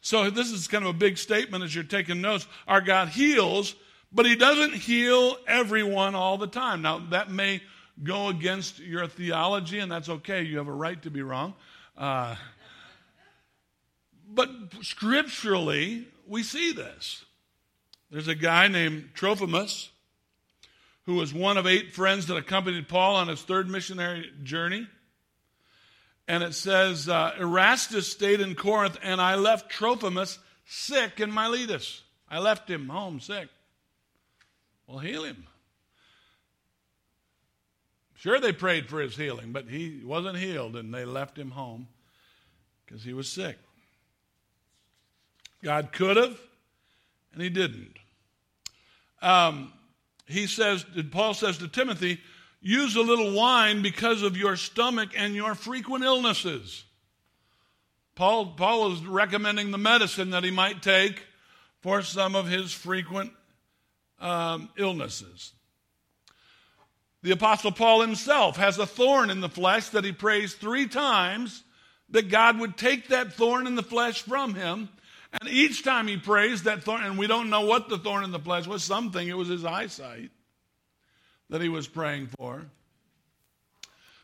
So, 0.00 0.30
this 0.30 0.50
is 0.50 0.66
kind 0.66 0.84
of 0.84 0.90
a 0.90 0.98
big 0.98 1.18
statement 1.18 1.62
as 1.62 1.74
you're 1.74 1.84
taking 1.84 2.20
notes. 2.20 2.46
Our 2.66 2.80
God 2.80 3.08
heals, 3.08 3.74
but 4.12 4.26
He 4.26 4.34
doesn't 4.34 4.74
heal 4.74 5.36
everyone 5.46 6.14
all 6.14 6.38
the 6.38 6.46
time. 6.46 6.82
Now, 6.82 6.98
that 7.10 7.30
may 7.30 7.62
go 8.02 8.28
against 8.28 8.78
your 8.78 9.06
theology, 9.06 9.78
and 9.78 9.92
that's 9.92 10.08
okay. 10.08 10.42
You 10.42 10.58
have 10.58 10.68
a 10.68 10.72
right 10.72 11.00
to 11.02 11.10
be 11.10 11.22
wrong. 11.22 11.54
Uh, 11.98 12.36
but 14.26 14.48
scripturally, 14.82 16.06
we 16.26 16.42
see 16.42 16.72
this. 16.72 17.24
There's 18.10 18.28
a 18.28 18.34
guy 18.34 18.68
named 18.68 19.10
Trophimus 19.14 19.90
who 21.06 21.14
was 21.16 21.34
one 21.34 21.56
of 21.56 21.66
eight 21.66 21.92
friends 21.92 22.26
that 22.26 22.36
accompanied 22.36 22.88
Paul 22.88 23.16
on 23.16 23.28
his 23.28 23.42
third 23.42 23.68
missionary 23.68 24.30
journey 24.42 24.86
and 26.30 26.44
it 26.44 26.54
says, 26.54 27.08
uh, 27.08 27.34
Erastus 27.40 28.06
stayed 28.06 28.40
in 28.40 28.54
Corinth, 28.54 28.96
and 29.02 29.20
I 29.20 29.34
left 29.34 29.68
Trophimus 29.68 30.38
sick 30.64 31.18
in 31.18 31.32
Miletus. 31.32 32.02
I 32.30 32.38
left 32.38 32.70
him 32.70 32.88
home 32.88 33.18
sick. 33.18 33.48
Well, 34.86 34.98
heal 34.98 35.24
him. 35.24 35.44
Sure, 38.14 38.38
they 38.38 38.52
prayed 38.52 38.88
for 38.88 39.00
his 39.00 39.16
healing, 39.16 39.50
but 39.50 39.68
he 39.68 40.02
wasn't 40.04 40.36
healed, 40.36 40.76
and 40.76 40.94
they 40.94 41.04
left 41.04 41.36
him 41.36 41.50
home 41.50 41.88
because 42.86 43.02
he 43.02 43.12
was 43.12 43.28
sick. 43.28 43.58
God 45.64 45.90
could 45.90 46.16
have, 46.16 46.38
and 47.32 47.42
he 47.42 47.50
didn't. 47.50 47.96
Um, 49.20 49.72
he 50.26 50.46
says, 50.46 50.86
Paul 51.10 51.34
says 51.34 51.58
to 51.58 51.66
Timothy, 51.66 52.20
Use 52.60 52.94
a 52.94 53.00
little 53.00 53.32
wine 53.32 53.80
because 53.80 54.22
of 54.22 54.36
your 54.36 54.56
stomach 54.56 55.10
and 55.16 55.34
your 55.34 55.54
frequent 55.54 56.04
illnesses. 56.04 56.84
Paul, 58.14 58.52
Paul 58.52 58.92
is 58.92 59.04
recommending 59.06 59.70
the 59.70 59.78
medicine 59.78 60.30
that 60.30 60.44
he 60.44 60.50
might 60.50 60.82
take 60.82 61.22
for 61.80 62.02
some 62.02 62.34
of 62.34 62.46
his 62.46 62.70
frequent 62.70 63.32
um, 64.18 64.68
illnesses. 64.76 65.52
The 67.22 67.30
Apostle 67.30 67.72
Paul 67.72 68.02
himself 68.02 68.56
has 68.56 68.78
a 68.78 68.86
thorn 68.86 69.30
in 69.30 69.40
the 69.40 69.48
flesh 69.48 69.88
that 69.90 70.04
he 70.04 70.12
prays 70.12 70.54
three 70.54 70.86
times 70.86 71.62
that 72.10 72.28
God 72.28 72.58
would 72.58 72.76
take 72.76 73.08
that 73.08 73.32
thorn 73.32 73.66
in 73.66 73.74
the 73.74 73.82
flesh 73.82 74.22
from 74.22 74.54
him. 74.54 74.90
And 75.40 75.48
each 75.48 75.82
time 75.82 76.08
he 76.08 76.16
prays 76.18 76.64
that 76.64 76.82
thorn, 76.82 77.02
and 77.02 77.16
we 77.16 77.26
don't 77.26 77.48
know 77.48 77.62
what 77.62 77.88
the 77.88 77.98
thorn 77.98 78.24
in 78.24 78.32
the 78.32 78.38
flesh 78.38 78.66
was, 78.66 78.82
something, 78.82 79.26
it 79.26 79.36
was 79.36 79.48
his 79.48 79.64
eyesight 79.64 80.30
that 81.50 81.60
he 81.60 81.68
was 81.68 81.86
praying 81.86 82.28
for. 82.38 82.64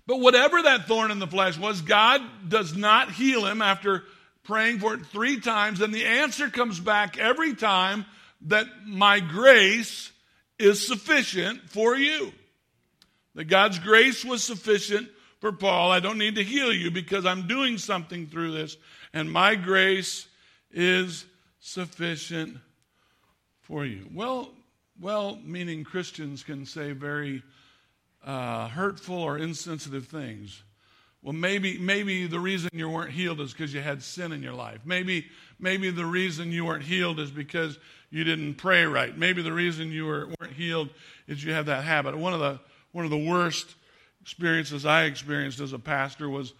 But 0.06 0.20
whatever 0.20 0.62
that 0.62 0.86
thorn 0.86 1.10
in 1.10 1.18
the 1.18 1.26
flesh 1.26 1.58
was, 1.58 1.82
God 1.82 2.22
does 2.48 2.76
not 2.76 3.12
heal 3.12 3.44
him 3.44 3.60
after 3.60 4.04
praying 4.44 4.78
for 4.78 4.94
it 4.94 5.04
three 5.06 5.40
times. 5.40 5.80
And 5.80 5.92
the 5.92 6.04
answer 6.04 6.48
comes 6.48 6.78
back 6.80 7.18
every 7.18 7.54
time 7.54 8.06
that 8.42 8.66
my 8.86 9.20
grace 9.20 10.12
is 10.58 10.86
sufficient 10.86 11.68
for 11.68 11.96
you. 11.96 12.32
That 13.34 13.44
God's 13.44 13.78
grace 13.80 14.24
was 14.24 14.42
sufficient 14.42 15.08
for 15.40 15.52
Paul. 15.52 15.90
I 15.90 16.00
don't 16.00 16.18
need 16.18 16.36
to 16.36 16.44
heal 16.44 16.72
you 16.72 16.90
because 16.90 17.26
I'm 17.26 17.48
doing 17.48 17.76
something 17.76 18.28
through 18.28 18.52
this, 18.52 18.76
and 19.12 19.30
my 19.30 19.56
grace 19.56 20.26
is 20.70 21.26
sufficient 21.60 22.56
for 23.62 23.84
you. 23.84 24.08
Well, 24.14 24.50
well 25.00 25.38
meaning 25.44 25.84
Christians 25.84 26.42
can 26.42 26.66
say 26.66 26.92
very 26.92 27.42
uh, 28.24 28.68
hurtful 28.68 29.16
or 29.16 29.38
insensitive 29.38 30.06
things. 30.06 30.62
Well, 31.22 31.32
maybe, 31.32 31.78
maybe 31.78 32.26
the 32.26 32.38
reason 32.38 32.70
you 32.72 32.88
weren't 32.88 33.10
healed 33.10 33.40
is 33.40 33.52
because 33.52 33.74
you 33.74 33.80
had 33.80 34.02
sin 34.02 34.32
in 34.32 34.42
your 34.42 34.52
life. 34.52 34.80
Maybe, 34.84 35.26
maybe 35.58 35.90
the 35.90 36.04
reason 36.04 36.52
you 36.52 36.64
weren't 36.64 36.84
healed 36.84 37.18
is 37.18 37.30
because 37.30 37.78
you 38.10 38.22
didn't 38.22 38.54
pray 38.54 38.84
right. 38.84 39.16
Maybe 39.16 39.42
the 39.42 39.52
reason 39.52 39.90
you 39.90 40.06
were, 40.06 40.28
weren't 40.40 40.52
healed 40.52 40.90
is 41.26 41.42
you 41.42 41.52
have 41.52 41.66
that 41.66 41.82
habit. 41.82 42.16
One 42.16 42.32
of 42.32 42.40
the, 42.40 42.60
one 42.92 43.04
of 43.04 43.10
the 43.10 43.18
worst 43.18 43.74
experiences 44.20 44.86
I 44.86 45.04
experienced 45.04 45.58
as 45.58 45.72
a 45.72 45.78
pastor 45.78 46.28
was 46.28 46.52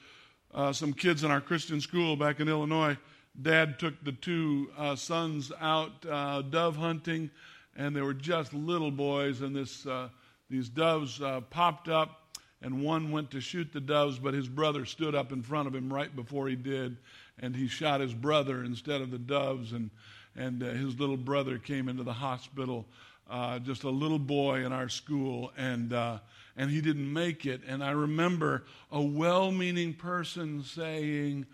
uh, 0.53 0.73
some 0.73 0.93
kids 0.93 1.23
in 1.23 1.31
our 1.31 1.41
Christian 1.41 1.81
school 1.81 2.17
back 2.17 2.41
in 2.41 2.49
Illinois. 2.49 2.97
Dad 3.41 3.79
took 3.79 4.03
the 4.03 4.13
two 4.13 4.71
uh, 4.77 4.97
sons 4.97 5.53
out 5.61 6.05
uh, 6.11 6.43
dove 6.43 6.77
hunting 6.77 7.31
and 7.77 7.95
they 7.95 8.01
were 8.01 8.15
just 8.15 8.55
little 8.55 8.91
boys, 8.91 9.43
and 9.43 9.55
this, 9.55 9.87
uh, 9.87 10.09
these 10.49 10.69
doves 10.69 11.21
uh, 11.21 11.43
popped 11.51 11.89
up, 11.89 12.23
and 12.63 12.83
one 12.83 13.13
went 13.13 13.31
to 13.33 13.41
shoot 13.41 13.73
the 13.73 13.81
doves, 13.81 14.19
but 14.19 14.35
his 14.35 14.49
brother 14.49 14.85
stood 14.85 15.15
up 15.15 15.31
in 15.31 15.43
front 15.43 15.69
of 15.69 15.75
him 15.75 15.93
right 15.93 16.15
before 16.15 16.49
he 16.49 16.57
did, 16.57 16.97
and 17.39 17.55
he 17.55 17.69
shot 17.69 18.01
his 18.01 18.15
brother 18.15 18.65
instead 18.65 19.01
of 19.01 19.11
the 19.11 19.19
doves, 19.19 19.73
and, 19.73 19.91
and 20.35 20.63
uh, 20.63 20.67
his 20.67 20.99
little 20.99 21.17
brother 21.17 21.59
came 21.59 21.89
into 21.89 22.03
the 22.03 22.13
hospital, 22.13 22.87
uh, 23.29 23.59
just 23.59 23.85
a 23.85 23.91
little 23.91 24.19
boy 24.19 24.65
in 24.65 24.73
our 24.73 24.89
school, 24.89 25.53
and, 25.57 25.93
uh, 25.93 26.19
and 26.57 26.71
he 26.71 26.81
didn't 26.81 27.13
make 27.13 27.45
it. 27.45 27.61
And 27.67 27.85
I 27.85 27.91
remember 27.91 28.65
a 28.91 29.03
well 29.03 29.53
meaning 29.53 29.93
person 29.93 30.63
saying, 30.63 31.47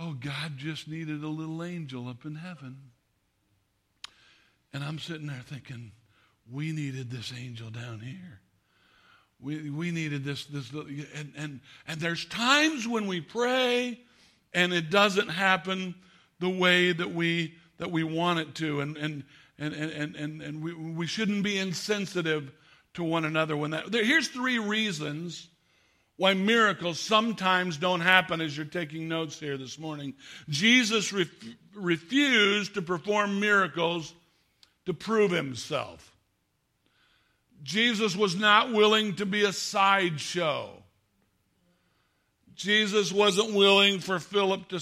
Oh, 0.00 0.12
God 0.12 0.56
just 0.56 0.86
needed 0.86 1.24
a 1.24 1.28
little 1.28 1.64
angel 1.64 2.06
up 2.06 2.24
in 2.24 2.36
heaven. 2.36 2.76
And 4.78 4.86
I'm 4.86 5.00
sitting 5.00 5.26
there 5.26 5.42
thinking, 5.44 5.90
we 6.48 6.70
needed 6.70 7.10
this 7.10 7.32
angel 7.36 7.68
down 7.68 7.98
here. 7.98 8.38
We, 9.40 9.70
we 9.70 9.90
needed 9.90 10.22
this, 10.22 10.44
this 10.44 10.70
and, 10.70 11.32
and, 11.36 11.60
and 11.88 12.00
there's 12.00 12.24
times 12.26 12.86
when 12.86 13.08
we 13.08 13.20
pray 13.20 13.98
and 14.54 14.72
it 14.72 14.88
doesn't 14.88 15.30
happen 15.30 15.96
the 16.38 16.48
way 16.48 16.92
that 16.92 17.12
we, 17.12 17.56
that 17.78 17.90
we 17.90 18.04
want 18.04 18.38
it 18.38 18.54
to. 18.54 18.80
And, 18.80 18.96
and, 18.96 19.24
and, 19.58 19.74
and, 19.74 20.14
and, 20.14 20.42
and 20.42 20.62
we, 20.62 20.74
we 20.74 21.08
shouldn't 21.08 21.42
be 21.42 21.58
insensitive 21.58 22.52
to 22.94 23.02
one 23.02 23.24
another 23.24 23.56
when 23.56 23.72
that. 23.72 23.92
Here's 23.92 24.28
three 24.28 24.60
reasons 24.60 25.48
why 26.18 26.34
miracles 26.34 27.00
sometimes 27.00 27.78
don't 27.78 27.98
happen 27.98 28.40
as 28.40 28.56
you're 28.56 28.64
taking 28.64 29.08
notes 29.08 29.40
here 29.40 29.58
this 29.58 29.76
morning. 29.76 30.14
Jesus 30.48 31.12
ref, 31.12 31.26
refused 31.74 32.74
to 32.74 32.82
perform 32.82 33.40
miracles 33.40 34.14
to 34.88 34.94
prove 34.94 35.30
himself. 35.30 36.16
Jesus 37.62 38.16
was 38.16 38.36
not 38.36 38.72
willing 38.72 39.14
to 39.16 39.26
be 39.26 39.44
a 39.44 39.52
sideshow. 39.52 40.70
Jesus 42.54 43.12
wasn't 43.12 43.54
willing 43.54 44.00
for 44.00 44.18
Philip 44.18 44.68
to, 44.68 44.80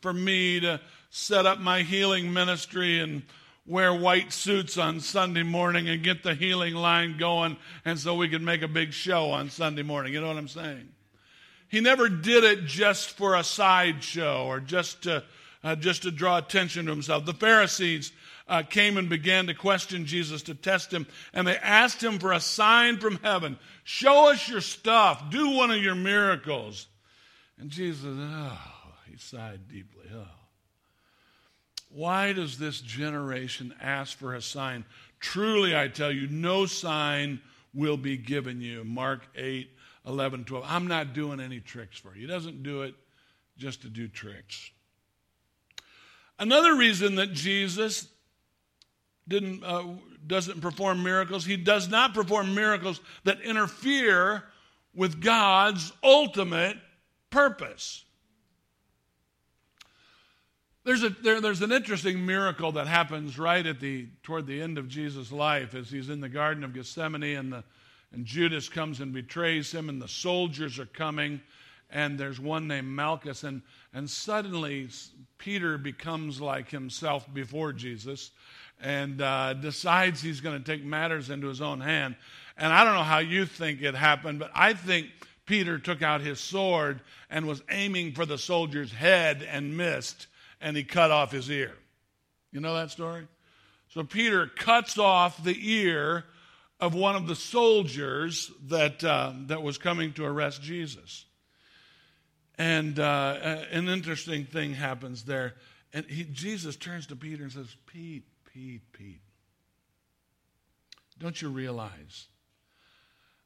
for 0.00 0.12
me 0.12 0.60
to 0.60 0.80
set 1.10 1.44
up 1.44 1.58
my 1.58 1.82
healing 1.82 2.32
ministry 2.32 3.00
and 3.00 3.22
wear 3.66 3.92
white 3.92 4.32
suits 4.32 4.78
on 4.78 5.00
Sunday 5.00 5.42
morning 5.42 5.88
and 5.88 6.02
get 6.02 6.22
the 6.22 6.34
healing 6.34 6.74
line 6.74 7.18
going, 7.18 7.56
and 7.84 7.98
so 7.98 8.14
we 8.14 8.28
could 8.28 8.42
make 8.42 8.62
a 8.62 8.68
big 8.68 8.92
show 8.92 9.30
on 9.30 9.50
Sunday 9.50 9.82
morning. 9.82 10.14
You 10.14 10.20
know 10.20 10.28
what 10.28 10.36
I'm 10.36 10.48
saying? 10.48 10.88
he 11.68 11.80
never 11.80 12.08
did 12.08 12.44
it 12.44 12.64
just 12.64 13.10
for 13.10 13.34
a 13.34 13.44
sideshow 13.44 14.46
or 14.46 14.58
just 14.58 15.02
to, 15.02 15.22
uh, 15.62 15.76
just 15.76 16.02
to 16.02 16.10
draw 16.10 16.38
attention 16.38 16.86
to 16.86 16.90
himself. 16.90 17.26
The 17.26 17.34
Pharisees 17.34 18.12
uh, 18.48 18.62
came 18.62 18.96
and 18.96 19.08
began 19.08 19.46
to 19.46 19.54
question 19.54 20.06
Jesus 20.06 20.42
to 20.42 20.54
test 20.54 20.92
him, 20.92 21.06
and 21.32 21.46
they 21.46 21.56
asked 21.56 22.02
him 22.02 22.18
for 22.18 22.32
a 22.32 22.40
sign 22.40 22.98
from 22.98 23.18
heaven. 23.22 23.58
Show 23.84 24.30
us 24.30 24.48
your 24.48 24.60
stuff. 24.60 25.30
Do 25.30 25.50
one 25.50 25.70
of 25.70 25.82
your 25.82 25.94
miracles. 25.94 26.86
And 27.58 27.70
Jesus, 27.70 28.16
oh, 28.18 28.58
he 29.10 29.16
sighed 29.16 29.68
deeply. 29.68 30.04
Oh. 30.14 30.28
Why 31.90 32.32
does 32.32 32.58
this 32.58 32.80
generation 32.80 33.74
ask 33.80 34.16
for 34.16 34.34
a 34.34 34.42
sign? 34.42 34.84
Truly, 35.20 35.76
I 35.76 35.88
tell 35.88 36.12
you, 36.12 36.28
no 36.28 36.66
sign 36.66 37.40
will 37.74 37.96
be 37.96 38.16
given 38.16 38.60
you. 38.60 38.84
Mark 38.84 39.22
8, 39.34 39.70
11, 40.06 40.44
12. 40.44 40.64
I'm 40.66 40.86
not 40.86 41.12
doing 41.12 41.40
any 41.40 41.60
tricks 41.60 41.98
for 41.98 42.14
you. 42.14 42.22
He 42.22 42.26
doesn't 42.26 42.62
do 42.62 42.82
it 42.82 42.94
just 43.56 43.82
to 43.82 43.88
do 43.88 44.08
tricks. 44.08 44.70
Another 46.38 46.76
reason 46.76 47.16
that 47.16 47.32
Jesus 47.32 48.06
didn't, 49.28 49.62
uh, 49.62 49.84
doesn't 50.26 50.60
perform 50.60 51.02
miracles, 51.02 51.44
he 51.44 51.56
does 51.56 51.88
not 51.88 52.14
perform 52.14 52.54
miracles 52.54 53.00
that 53.24 53.40
interfere 53.42 54.44
with 54.94 55.20
God's 55.20 55.92
ultimate 56.02 56.76
purpose. 57.30 58.04
There's, 60.84 61.02
a, 61.02 61.10
there, 61.10 61.40
there's 61.40 61.60
an 61.60 61.70
interesting 61.70 62.24
miracle 62.24 62.72
that 62.72 62.86
happens 62.86 63.38
right 63.38 63.64
at 63.66 63.78
the 63.78 64.06
toward 64.22 64.46
the 64.46 64.62
end 64.62 64.78
of 64.78 64.88
Jesus' 64.88 65.30
life 65.30 65.74
as 65.74 65.90
he's 65.90 66.08
in 66.08 66.20
the 66.20 66.30
Garden 66.30 66.64
of 66.64 66.72
Gethsemane 66.72 67.36
and, 67.36 67.52
the, 67.52 67.64
and 68.10 68.24
Judas 68.24 68.70
comes 68.70 69.00
and 69.00 69.12
betrays 69.12 69.70
him 69.70 69.90
and 69.90 70.00
the 70.00 70.08
soldiers 70.08 70.78
are 70.78 70.86
coming 70.86 71.42
and 71.90 72.18
there's 72.18 72.40
one 72.40 72.66
named 72.66 72.88
Malchus 72.88 73.44
and, 73.44 73.60
and 73.92 74.08
suddenly 74.08 74.88
Peter 75.36 75.76
becomes 75.76 76.40
like 76.40 76.70
himself 76.70 77.26
before 77.34 77.74
Jesus 77.74 78.30
and 78.80 79.20
uh, 79.20 79.54
decides 79.54 80.20
he's 80.20 80.40
going 80.40 80.62
to 80.62 80.64
take 80.64 80.84
matters 80.84 81.30
into 81.30 81.48
his 81.48 81.60
own 81.60 81.80
hand. 81.80 82.16
And 82.56 82.72
I 82.72 82.84
don't 82.84 82.94
know 82.94 83.02
how 83.02 83.18
you 83.18 83.46
think 83.46 83.82
it 83.82 83.94
happened, 83.94 84.38
but 84.38 84.50
I 84.54 84.74
think 84.74 85.08
Peter 85.46 85.78
took 85.78 86.02
out 86.02 86.20
his 86.20 86.40
sword 86.40 87.00
and 87.30 87.46
was 87.46 87.62
aiming 87.70 88.12
for 88.12 88.26
the 88.26 88.38
soldier's 88.38 88.92
head 88.92 89.46
and 89.48 89.76
missed 89.76 90.26
and 90.60 90.76
he 90.76 90.84
cut 90.84 91.10
off 91.10 91.32
his 91.32 91.50
ear. 91.50 91.72
You 92.52 92.60
know 92.60 92.74
that 92.74 92.90
story? 92.90 93.26
So 93.88 94.04
Peter 94.04 94.46
cuts 94.46 94.98
off 94.98 95.42
the 95.42 95.56
ear 95.58 96.24
of 96.80 96.94
one 96.94 97.16
of 97.16 97.26
the 97.26 97.36
soldiers 97.36 98.50
that, 98.66 99.02
uh, 99.02 99.32
that 99.46 99.62
was 99.62 99.78
coming 99.78 100.12
to 100.14 100.24
arrest 100.24 100.62
Jesus. 100.62 101.24
And 102.56 102.98
uh, 102.98 103.36
an 103.70 103.88
interesting 103.88 104.44
thing 104.44 104.74
happens 104.74 105.24
there. 105.24 105.54
And 105.92 106.04
he, 106.06 106.24
Jesus 106.24 106.76
turns 106.76 107.06
to 107.06 107.16
Peter 107.16 107.44
and 107.44 107.52
says, 107.52 107.74
Pete, 107.86 108.24
Pete, 108.58 108.92
Pete, 108.92 109.20
don't 111.16 111.40
you 111.40 111.48
realize? 111.48 112.26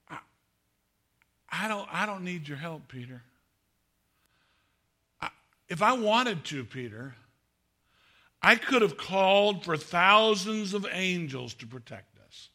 I, 0.09 0.16
I, 1.50 1.69
don't, 1.69 1.87
I 1.92 2.07
don't 2.07 2.25
need 2.25 2.49
your 2.49 2.57
help, 2.57 2.88
Peter. 2.88 3.21
If 5.69 5.83
I 5.83 5.92
wanted 5.92 6.47
to, 6.47 6.64
Peter, 6.64 7.14
I 8.42 8.57
could 8.57 8.81
have 8.81 8.97
called 8.97 9.66
for 9.66 9.76
thousands 9.76 10.73
of 10.73 10.87
angels 10.90 11.52
to 11.54 11.66
protect 11.66 12.19
us. 12.26 12.49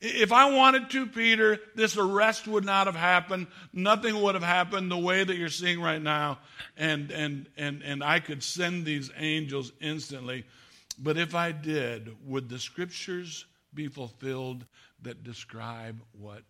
If 0.00 0.32
I 0.32 0.50
wanted 0.50 0.90
to, 0.90 1.06
Peter, 1.06 1.60
this 1.76 1.96
arrest 1.96 2.48
would 2.48 2.64
not 2.64 2.88
have 2.88 2.96
happened. 2.96 3.46
Nothing 3.72 4.20
would 4.22 4.34
have 4.34 4.42
happened 4.42 4.90
the 4.90 4.98
way 4.98 5.22
that 5.22 5.36
you're 5.36 5.48
seeing 5.48 5.80
right 5.80 6.02
now. 6.02 6.40
And, 6.76 7.12
and, 7.12 7.46
and, 7.56 7.84
and 7.84 8.02
I 8.02 8.18
could 8.18 8.42
send 8.42 8.84
these 8.84 9.08
angels 9.16 9.70
instantly. 9.80 10.46
But 10.98 11.18
if 11.18 11.34
I 11.34 11.52
did, 11.52 12.16
would 12.24 12.48
the 12.48 12.58
scriptures 12.58 13.44
be 13.74 13.88
fulfilled 13.88 14.64
that 15.02 15.22
describe 15.22 16.00
what 16.12 16.42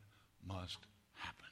must 0.46 0.78
happen? 1.14 1.46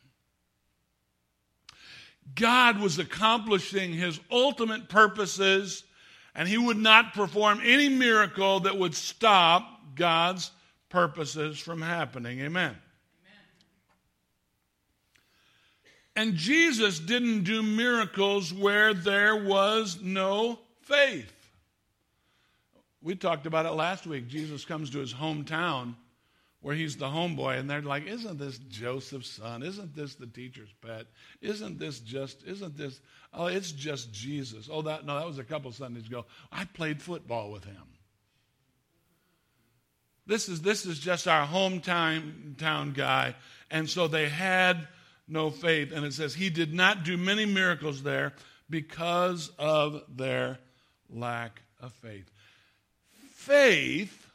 God 2.35 2.81
was 2.81 2.99
accomplishing 2.99 3.93
his 3.93 4.21
ultimate 4.31 4.89
purposes, 4.89 5.85
and 6.35 6.49
he 6.49 6.57
would 6.57 6.77
not 6.79 7.15
perform 7.15 7.61
any 7.65 7.89
miracle 7.89 8.61
that 8.61 8.79
would 8.79 8.95
stop 8.95 9.97
God's 9.97 10.53
purposes 10.89 11.59
from 11.59 11.83
happening. 11.83 12.39
Amen. 12.41 12.71
Amen. 12.71 12.77
And 16.15 16.35
Jesus 16.35 17.01
didn't 17.01 17.43
do 17.43 17.63
miracles 17.63 18.53
where 18.53 18.95
there 18.95 19.37
was 19.37 20.01
no 20.01 20.61
faith. 20.83 21.34
We 23.05 23.15
talked 23.15 23.47
about 23.47 23.67
it 23.67 23.73
last 23.73 24.07
week. 24.07 24.29
Jesus 24.29 24.65
comes 24.65 24.89
to 24.91 24.99
his 24.99 25.13
hometown 25.13 25.95
where 26.63 26.75
he's 26.75 26.97
the 26.97 27.05
homeboy, 27.05 27.59
and 27.59 27.69
they're 27.69 27.83
like, 27.83 28.07
Isn't 28.07 28.39
this 28.39 28.57
Joseph's 28.57 29.29
son? 29.29 29.63
Isn't 29.63 29.95
this 29.95 30.15
the 30.15 30.27
teacher's 30.27 30.73
pet? 30.81 31.05
Isn't 31.43 31.79
this 31.79 32.01
just, 32.01 32.43
isn't 32.47 32.79
this, 32.79 33.03
oh, 33.35 33.47
it's 33.47 33.71
just 33.71 34.11
Jesus. 34.15 34.71
Oh, 34.73 34.81
that, 34.81 35.05
no, 35.05 35.19
that 35.19 35.27
was 35.27 35.39
a 35.39 35.45
couple 35.45 35.69
of 35.69 35.77
Sundays 35.77 36.07
ago. 36.07 36.25
I 36.51 36.65
played 36.65 37.03
football 37.03 37.51
with 37.53 37.65
him. 37.65 37.83
This 40.27 40.49
is, 40.49 40.63
this 40.63 40.87
is 40.87 40.99
just 40.99 41.29
our 41.29 41.47
hometown 41.47 42.57
town 42.57 42.93
guy. 42.93 43.35
And 43.71 43.91
so 43.91 44.09
they 44.09 44.31
had 44.31 44.89
no 45.29 45.51
faith. 45.51 45.93
And 45.93 46.07
it 46.07 46.15
says, 46.15 46.35
He 46.35 46.49
did 46.49 46.73
not 46.73 47.05
do 47.05 47.19
many 47.19 47.45
miracles 47.45 48.03
there 48.03 48.33
because 48.71 49.51
of 49.59 50.03
their 50.09 50.59
lack 51.11 51.61
of 51.79 51.93
faith. 51.93 52.31
Faith 53.45 54.27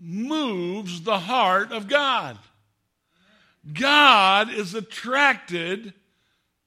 moves 0.00 1.02
the 1.02 1.18
heart 1.18 1.70
of 1.70 1.86
God. 1.86 2.38
God 3.74 4.50
is 4.50 4.74
attracted 4.74 5.92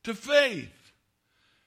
to 0.03 0.13
faith. 0.13 0.91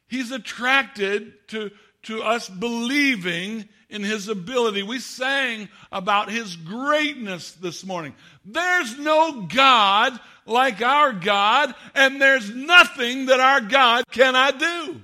He's 0.07 0.31
attracted 0.31 1.33
to, 1.49 1.73
to 2.05 2.23
us 2.23 2.49
believing 2.49 3.69
in 3.91 4.05
his 4.05 4.29
ability. 4.29 4.85
We 4.85 5.01
sang 5.01 5.69
about 5.91 6.31
his 6.31 6.55
greatness 6.55 7.53
this 7.55 7.85
morning. 7.85 8.15
There's 8.45 8.97
no 9.01 9.49
God 9.53 10.17
like 10.47 10.81
our 10.81 11.13
God, 11.13 11.75
and 11.97 12.23
there's 12.23 12.55
nothing 12.55 13.27
that 13.27 13.41
our 13.41 13.63
God 13.63 14.05
cannot 14.13 14.61
do. 14.61 15.01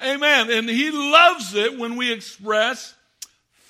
Amen. 0.00 0.48
And 0.48 0.70
he 0.70 0.92
loves 0.92 1.54
it 1.54 1.76
when 1.76 1.96
we 1.96 2.12
express 2.12 2.94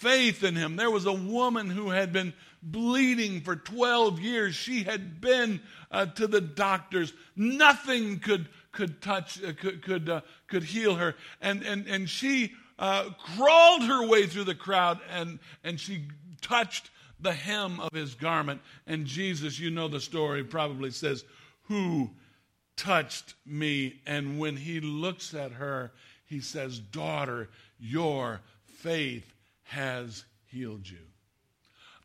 faith 0.03 0.43
in 0.43 0.57
him. 0.57 0.77
There 0.77 0.91
was 0.91 1.07
a 1.07 1.13
woman 1.13 1.71
who 1.71 1.91
had 1.91 2.13
been 2.13 2.35
bleeding 2.61 3.41
for 3.41 3.55
12 3.57 4.21
years. 4.21 4.55
She 4.55 4.83
had 4.83 5.21
been 5.21 5.61
uh, 5.91 6.07
to 6.07 6.27
the 6.27 6.41
doctors. 6.41 7.13
Nothing 7.37 8.19
could, 8.19 8.49
could 8.73 9.01
touch, 9.01 9.43
uh, 9.43 9.53
could, 9.53 9.83
could, 9.83 10.09
uh, 10.09 10.21
could 10.49 10.65
heal 10.65 10.97
her. 10.97 11.15
And, 11.41 11.63
and, 11.63 11.87
and 11.87 12.11
she 12.11 12.53
uh, 12.79 13.11
crawled 13.37 13.85
her 13.85 14.07
way 14.07 14.27
through 14.27 14.45
the 14.45 14.55
crowd 14.57 14.99
and, 15.09 15.39
and 15.63 15.79
she 15.79 16.09
touched 16.41 16.91
the 17.21 17.33
hem 17.33 17.79
of 17.79 17.93
his 17.93 18.15
garment. 18.15 18.61
And 18.87 19.07
Jesus, 19.07 19.61
you 19.61 19.71
know 19.71 19.87
the 19.87 20.01
story, 20.01 20.43
probably 20.43 20.91
says, 20.91 21.25
Who 21.69 22.11
touched 22.77 23.35
me? 23.47 24.01
And 24.05 24.41
when 24.41 24.57
he 24.57 24.81
looks 24.81 25.33
at 25.33 25.53
her, 25.53 25.93
he 26.25 26.41
says, 26.41 26.81
Daughter, 26.81 27.49
your 27.79 28.41
faith 28.65 29.32
has 29.73 30.25
healed 30.45 30.89
you. 30.89 30.99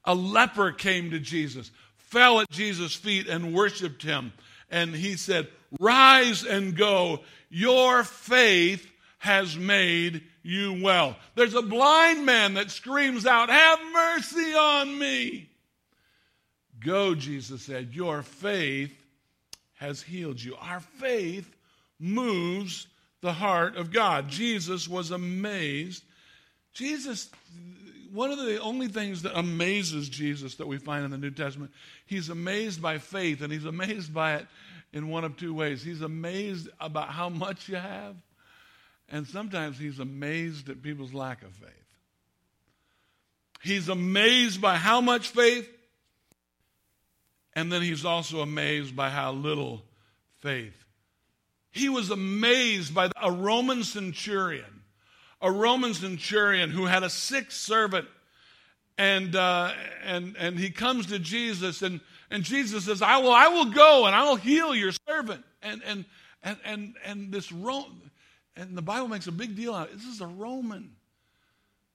A 0.06 0.16
leper 0.16 0.72
came 0.72 1.12
to 1.12 1.20
Jesus, 1.20 1.70
fell 1.98 2.40
at 2.40 2.50
Jesus' 2.50 2.96
feet, 2.96 3.28
and 3.28 3.54
worshiped 3.54 4.02
him. 4.02 4.32
And 4.70 4.96
he 4.96 5.18
said, 5.18 5.50
Rise 5.80 6.46
and 6.46 6.78
go. 6.78 7.20
Your 7.50 8.06
faith 8.06 8.90
has 9.18 9.58
made 9.58 10.24
you 10.44 10.82
well. 10.82 11.18
There's 11.36 11.56
a 11.56 11.62
blind 11.62 12.26
man 12.26 12.54
that 12.54 12.72
screams 12.72 13.26
out, 13.26 13.50
Have 13.50 13.80
mercy 13.94 14.54
on 14.54 14.98
me. 14.98 15.50
Go, 16.80 17.16
Jesus 17.16 17.64
said, 17.64 17.94
Your 17.94 18.22
faith 18.22 18.96
has 19.76 20.02
healed 20.02 20.42
you. 20.42 20.56
Our 20.56 20.80
faith 20.80 21.54
moves 22.00 22.88
the 23.20 23.34
heart 23.34 23.76
of 23.76 23.92
God. 23.92 24.30
Jesus 24.30 24.88
was 24.88 25.12
amazed 25.12 26.04
Jesus, 26.78 27.32
one 28.14 28.30
of 28.30 28.38
the 28.38 28.62
only 28.62 28.88
things 28.88 29.24
that 29.24 29.36
amazes 29.36 30.10
Jesus 30.10 30.56
that 30.56 30.68
we 30.68 30.78
find 30.78 31.04
in 31.04 31.10
the 31.10 31.18
New 31.18 31.32
Testament, 31.32 31.72
he's 32.06 32.30
amazed 32.30 32.82
by 32.82 33.00
faith, 33.00 33.42
and 33.42 33.52
he's 33.52 33.66
amazed 33.66 34.14
by 34.14 34.36
it 34.36 34.46
in 34.94 35.10
one 35.10 35.24
of 35.24 35.38
two 35.38 35.56
ways. 35.56 35.82
He's 35.82 36.02
amazed 36.02 36.70
about 36.80 37.10
how 37.10 37.30
much 37.30 37.68
you 37.68 37.78
have, 37.78 38.16
and 39.10 39.26
sometimes 39.26 39.80
he's 39.80 39.98
amazed 39.98 40.70
at 40.70 40.84
people's 40.84 41.16
lack 41.16 41.42
of 41.42 41.52
faith. 41.54 41.72
He's 43.64 43.90
amazed 43.90 44.62
by 44.62 44.76
how 44.76 45.02
much 45.02 45.30
faith, 45.30 45.68
and 47.56 47.72
then 47.72 47.82
he's 47.82 48.06
also 48.06 48.42
amazed 48.42 48.96
by 48.96 49.10
how 49.10 49.32
little 49.32 49.82
faith 50.42 50.86
he 51.78 51.90
was 51.90 52.10
amazed 52.10 52.94
by 52.94 53.10
a 53.22 53.32
Roman 53.32 53.84
centurion, 53.84 54.77
a 55.42 55.52
Roman 55.52 55.94
centurion 55.94 56.70
who 56.70 56.86
had 56.86 57.04
a 57.04 57.10
sick 57.10 57.52
servant. 57.52 58.08
And, 58.98 59.36
uh, 59.36 59.74
and, 60.04 60.36
and 60.38 60.58
he 60.58 60.72
comes 60.72 61.08
to 61.08 61.20
Jesus, 61.20 61.84
and, 61.84 62.02
and 62.32 62.44
Jesus 62.44 62.86
says, 62.86 63.02
I 63.02 63.18
will, 63.18 63.32
I 63.32 63.48
will 63.48 63.72
go 63.72 64.08
and 64.08 64.16
I 64.16 64.24
will 64.24 64.36
heal 64.36 64.74
your 64.74 64.92
servant. 65.08 65.44
And, 65.62 65.84
and, 65.86 66.06
and, 66.44 66.58
and, 66.66 66.96
and 67.06 67.32
this 67.32 67.52
Roman, 67.52 68.10
and 68.56 68.76
the 68.76 68.82
Bible 68.82 69.08
makes 69.08 69.28
a 69.28 69.32
big 69.32 69.56
deal 69.56 69.74
out 69.74 69.90
of 69.90 69.94
it. 69.94 69.98
This 69.98 70.08
is 70.08 70.22
a 70.22 70.28
Roman. 70.28 70.92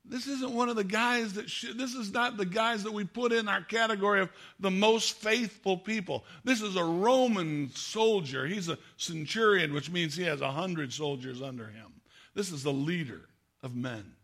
This 0.05 0.27
isn't 0.27 0.53
one 0.53 0.69
of 0.69 0.77
the 0.77 0.85
guys 0.85 1.33
that 1.35 1.47
this 1.77 1.95
is 1.95 2.13
not 2.13 2.37
the 2.37 2.45
guys 2.45 2.83
that 2.83 2.93
we 2.93 3.05
put 3.05 3.33
in 3.33 3.49
our 3.49 3.63
category 3.63 4.21
of 4.21 4.31
the 4.59 4.71
most 4.71 5.15
faithful 5.15 5.77
people. 5.77 6.25
This 6.43 6.61
is 6.61 6.75
a 6.75 6.85
Roman 6.85 7.71
soldier. 7.75 8.47
He's 8.47 8.69
a 8.69 8.79
centurion, 8.97 9.73
which 9.73 9.91
means 9.91 10.17
he 10.17 10.25
has 10.25 10.41
a 10.41 10.51
hundred 10.51 10.93
soldiers 10.93 11.41
under 11.41 11.67
him. 11.67 11.87
This 12.35 12.51
is 12.51 12.65
the 12.65 12.73
leader 12.73 13.29
of 13.63 13.75
men. 13.75 14.15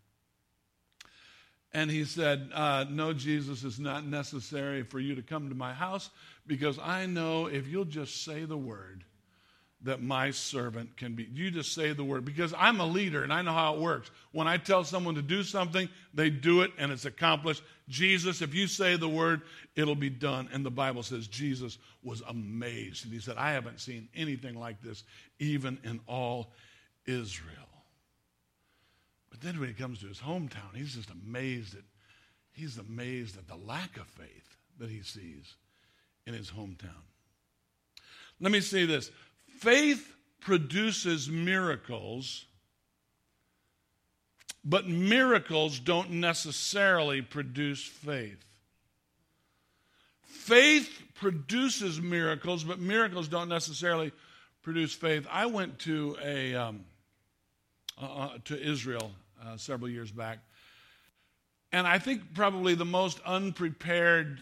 And 1.72 1.90
he 1.90 2.04
said, 2.04 2.50
uh, 2.54 2.86
No, 2.88 3.12
Jesus, 3.12 3.62
it's 3.64 3.78
not 3.78 4.06
necessary 4.06 4.82
for 4.82 4.98
you 4.98 5.14
to 5.16 5.22
come 5.22 5.48
to 5.48 5.54
my 5.54 5.72
house 5.72 6.10
because 6.46 6.78
I 6.78 7.06
know 7.06 7.46
if 7.46 7.68
you'll 7.68 7.84
just 7.84 8.24
say 8.24 8.44
the 8.44 8.56
word, 8.56 9.04
that 9.82 10.02
my 10.02 10.30
servant 10.32 10.96
can 10.96 11.14
be. 11.14 11.28
You 11.32 11.50
just 11.50 11.72
say 11.72 11.92
the 11.92 12.02
word 12.02 12.24
because 12.24 12.52
I'm 12.56 12.80
a 12.80 12.86
leader 12.86 13.22
and 13.22 13.32
I 13.32 13.42
know 13.42 13.52
how 13.52 13.74
it 13.74 13.80
works. 13.80 14.10
When 14.32 14.48
I 14.48 14.56
tell 14.56 14.82
someone 14.82 15.14
to 15.14 15.22
do 15.22 15.44
something, 15.44 15.88
they 16.12 16.30
do 16.30 16.62
it 16.62 16.72
and 16.78 16.90
it's 16.90 17.04
accomplished. 17.04 17.62
Jesus, 17.88 18.42
if 18.42 18.54
you 18.54 18.66
say 18.66 18.96
the 18.96 19.08
word, 19.08 19.42
it'll 19.76 19.94
be 19.94 20.10
done. 20.10 20.48
And 20.52 20.66
the 20.66 20.70
Bible 20.70 21.04
says 21.04 21.28
Jesus 21.28 21.78
was 22.02 22.22
amazed. 22.28 23.04
And 23.04 23.12
he 23.12 23.20
said, 23.20 23.36
I 23.36 23.52
haven't 23.52 23.80
seen 23.80 24.08
anything 24.16 24.58
like 24.58 24.82
this, 24.82 25.04
even 25.38 25.78
in 25.84 26.00
all 26.08 26.50
Israel. 27.06 27.67
But 29.38 29.46
then 29.46 29.60
when 29.60 29.68
he 29.68 29.74
comes 29.74 30.00
to 30.00 30.06
his 30.06 30.18
hometown, 30.18 30.74
he's 30.74 30.94
just 30.94 31.10
amazed 31.10 31.74
at 31.76 31.84
he's 32.52 32.76
amazed 32.76 33.36
at 33.36 33.46
the 33.46 33.56
lack 33.56 33.96
of 33.96 34.06
faith 34.06 34.56
that 34.78 34.90
he 34.90 35.02
sees 35.02 35.54
in 36.26 36.34
his 36.34 36.50
hometown. 36.50 37.04
Let 38.40 38.50
me 38.50 38.60
say 38.60 38.84
this 38.84 39.12
Faith 39.60 40.12
produces 40.40 41.28
miracles, 41.28 42.46
but 44.64 44.88
miracles 44.88 45.78
don't 45.78 46.10
necessarily 46.10 47.22
produce 47.22 47.84
faith. 47.84 48.44
Faith 50.22 50.90
produces 51.14 52.00
miracles, 52.00 52.64
but 52.64 52.80
miracles 52.80 53.28
don't 53.28 53.48
necessarily 53.48 54.10
produce 54.62 54.94
faith. 54.94 55.28
I 55.30 55.46
went 55.46 55.78
to 55.80 56.16
a 56.24 56.56
um, 56.56 56.84
uh, 58.02 58.06
uh 58.06 58.30
to 58.46 58.60
Israel 58.60 59.12
uh, 59.44 59.56
several 59.56 59.90
years 59.90 60.10
back, 60.10 60.38
and 61.72 61.86
I 61.86 61.98
think 61.98 62.34
probably 62.34 62.74
the 62.74 62.84
most 62.84 63.20
unprepared, 63.26 64.40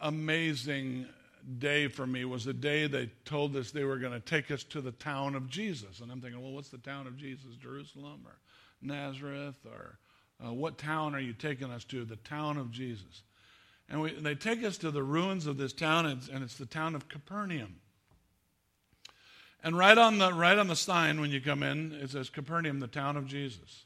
amazing 0.00 1.06
day 1.58 1.88
for 1.88 2.06
me 2.06 2.24
was 2.24 2.44
the 2.44 2.52
day 2.52 2.86
they 2.86 3.10
told 3.24 3.56
us 3.56 3.70
they 3.70 3.84
were 3.84 3.98
going 3.98 4.12
to 4.12 4.20
take 4.20 4.50
us 4.50 4.62
to 4.64 4.80
the 4.80 4.92
town 4.92 5.34
of 5.34 5.48
Jesus. 5.48 6.00
And 6.00 6.10
I'm 6.10 6.20
thinking, 6.20 6.40
well, 6.40 6.52
what's 6.52 6.70
the 6.70 6.78
town 6.78 7.06
of 7.06 7.16
Jesus? 7.16 7.56
Jerusalem 7.60 8.22
or 8.24 8.36
Nazareth? 8.80 9.58
Or 9.66 9.98
uh, 10.44 10.52
what 10.52 10.78
town 10.78 11.14
are 11.14 11.20
you 11.20 11.32
taking 11.32 11.70
us 11.70 11.84
to? 11.84 12.04
The 12.04 12.16
town 12.16 12.56
of 12.56 12.70
Jesus. 12.70 13.22
And 13.88 14.00
we, 14.00 14.12
they 14.12 14.34
take 14.34 14.64
us 14.64 14.78
to 14.78 14.90
the 14.90 15.02
ruins 15.02 15.46
of 15.46 15.58
this 15.58 15.72
town, 15.72 16.06
and, 16.06 16.20
and 16.32 16.42
it's 16.42 16.56
the 16.56 16.66
town 16.66 16.94
of 16.94 17.08
Capernaum. 17.08 17.74
And 19.64 19.76
right 19.76 19.98
on 19.98 20.18
the 20.18 20.32
right 20.32 20.58
on 20.58 20.66
the 20.66 20.76
sign 20.76 21.20
when 21.20 21.30
you 21.30 21.40
come 21.40 21.62
in, 21.62 21.92
it 21.92 22.10
says 22.10 22.30
Capernaum, 22.30 22.80
the 22.80 22.88
town 22.88 23.16
of 23.16 23.26
Jesus. 23.26 23.84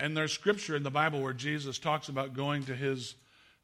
And 0.00 0.16
there's 0.16 0.32
scripture 0.32 0.74
in 0.74 0.82
the 0.82 0.90
Bible 0.90 1.20
where 1.20 1.34
Jesus 1.34 1.78
talks 1.78 2.08
about 2.08 2.34
going 2.34 2.64
to 2.64 2.74
his 2.74 3.14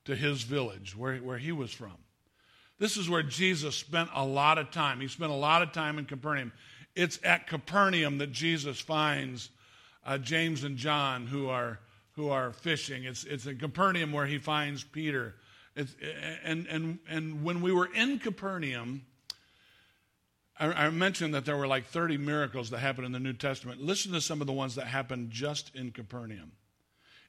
to 0.04 0.14
his 0.14 0.42
village, 0.42 0.96
where, 0.96 1.16
where 1.16 1.38
he 1.38 1.50
was 1.50 1.72
from. 1.72 1.96
This 2.78 2.96
is 2.96 3.10
where 3.10 3.22
Jesus 3.22 3.74
spent 3.74 4.08
a 4.14 4.24
lot 4.24 4.56
of 4.58 4.70
time. 4.70 5.00
He 5.00 5.08
spent 5.08 5.32
a 5.32 5.36
lot 5.36 5.62
of 5.62 5.72
time 5.72 5.98
in 5.98 6.04
Capernaum. 6.04 6.52
It's 6.94 7.18
at 7.24 7.46
Capernaum 7.46 8.18
that 8.18 8.32
Jesus 8.32 8.80
finds 8.80 9.50
uh, 10.04 10.18
James 10.18 10.62
and 10.62 10.76
John 10.76 11.26
who 11.26 11.48
are, 11.48 11.80
who 12.12 12.28
are 12.28 12.52
fishing. 12.52 13.04
It's, 13.04 13.24
it's 13.24 13.46
in 13.46 13.58
Capernaum 13.58 14.12
where 14.12 14.26
he 14.26 14.38
finds 14.38 14.84
Peter. 14.84 15.34
It's, 15.74 15.94
and, 16.44 16.66
and, 16.68 16.98
and 17.08 17.42
when 17.42 17.60
we 17.60 17.72
were 17.72 17.92
in 17.92 18.18
Capernaum, 18.18 19.04
I, 20.58 20.88
mentioned 20.90 21.34
that 21.34 21.44
there 21.44 21.56
were 21.56 21.66
like 21.66 21.86
30 21.86 22.16
miracles 22.16 22.70
that 22.70 22.78
happened 22.78 23.06
in 23.06 23.12
the 23.12 23.20
New 23.20 23.34
Testament. 23.34 23.82
Listen 23.82 24.12
to 24.12 24.20
some 24.20 24.40
of 24.40 24.46
the 24.46 24.52
ones 24.52 24.76
that 24.76 24.86
happened 24.86 25.30
just 25.30 25.74
in 25.74 25.90
Capernaum. 25.90 26.52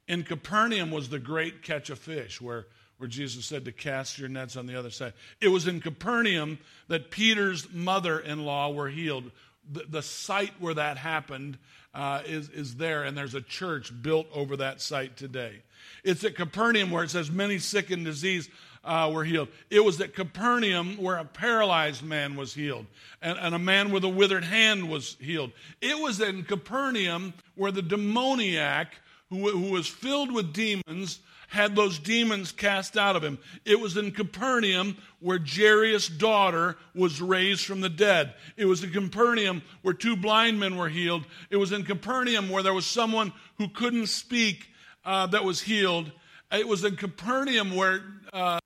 In 0.07 0.23
Capernaum 0.23 0.91
was 0.91 1.09
the 1.09 1.19
great 1.19 1.61
catch 1.61 1.89
of 1.89 1.99
fish, 1.99 2.39
where 2.39 2.67
where 2.97 3.07
Jesus 3.07 3.45
said 3.45 3.65
to 3.65 3.71
cast 3.71 4.17
your 4.17 4.29
nets 4.29 4.57
on 4.57 4.65
the 4.65 4.77
other 4.77 4.89
side. 4.89 5.13
It 5.39 5.49
was 5.49 5.67
in 5.67 5.79
Capernaum 5.79 6.59
that 6.87 7.11
Peter's 7.11 7.71
mother 7.71 8.19
in 8.19 8.43
law 8.43 8.71
were 8.71 8.89
healed. 8.89 9.31
The, 9.71 9.83
the, 9.87 10.01
site 10.01 10.53
where 10.59 10.73
that 10.73 10.97
happened 10.97 11.57
uh, 11.93 12.21
is, 12.25 12.49
is 12.49 12.75
there, 12.75 13.03
and 13.03 13.17
there's 13.17 13.35
a 13.35 13.41
church 13.41 13.91
built 14.01 14.27
over 14.33 14.57
that 14.57 14.81
site 14.81 15.17
today. 15.17 15.61
It's 16.03 16.23
at 16.23 16.35
Capernaum 16.35 16.89
where 16.89 17.03
it 17.03 17.09
says 17.09 17.29
many 17.29 17.59
sick 17.59 17.91
and 17.91 18.05
diseased 18.05 18.49
uh, 18.87 19.11
were 19.13 19.23
healed. 19.23 19.49
It 19.69 19.83
was 19.83 19.99
at 20.01 20.15
Capernaum 20.15 20.97
where 20.97 21.17
a 21.17 21.25
paralyzed 21.25 22.03
man 22.03 22.35
was 22.35 22.53
healed, 22.53 22.85
and, 23.21 23.37
and 23.37 23.53
a 23.53 23.59
man 23.59 23.91
with 23.91 24.03
a 24.03 24.09
withered 24.09 24.45
hand 24.45 24.89
was 24.89 25.17
healed. 25.19 25.51
It 25.81 25.99
was 25.99 26.21
in 26.21 26.43
Capernaum 26.43 27.33
where 27.55 27.71
the 27.71 27.81
demoniac, 27.81 28.95
who, 29.29 29.49
who 29.51 29.71
was 29.71 29.87
filled 29.87 30.31
with 30.31 30.53
demons, 30.53 31.19
had 31.49 31.75
those 31.75 31.97
demons 31.99 32.51
cast 32.51 32.97
out 32.97 33.15
of 33.15 33.23
him. 33.23 33.39
It 33.65 33.79
was 33.79 33.95
in 33.95 34.11
Capernaum 34.11 34.97
where 35.19 35.39
Jairus' 35.39 36.07
daughter 36.07 36.77
was 36.93 37.21
raised 37.21 37.65
from 37.65 37.81
the 37.81 37.89
dead. 37.89 38.33
It 38.57 38.65
was 38.65 38.83
in 38.83 38.91
Capernaum 38.91 39.61
where 39.81 39.93
two 39.93 40.17
blind 40.17 40.59
men 40.59 40.75
were 40.75 40.89
healed. 40.89 41.23
It 41.49 41.57
was 41.57 41.71
in 41.71 41.83
Capernaum 41.83 42.49
where 42.49 42.63
there 42.63 42.73
was 42.73 42.85
someone 42.85 43.31
who 43.57 43.69
couldn't 43.69 44.07
speak 44.07 44.67
uh, 45.05 45.27
that 45.27 45.45
was 45.45 45.61
healed. 45.61 46.11
It 46.51 46.67
was 46.67 46.83
in 46.83 46.97
Capernaum 46.97 47.75
where 47.75 48.01
uh, 48.33 48.59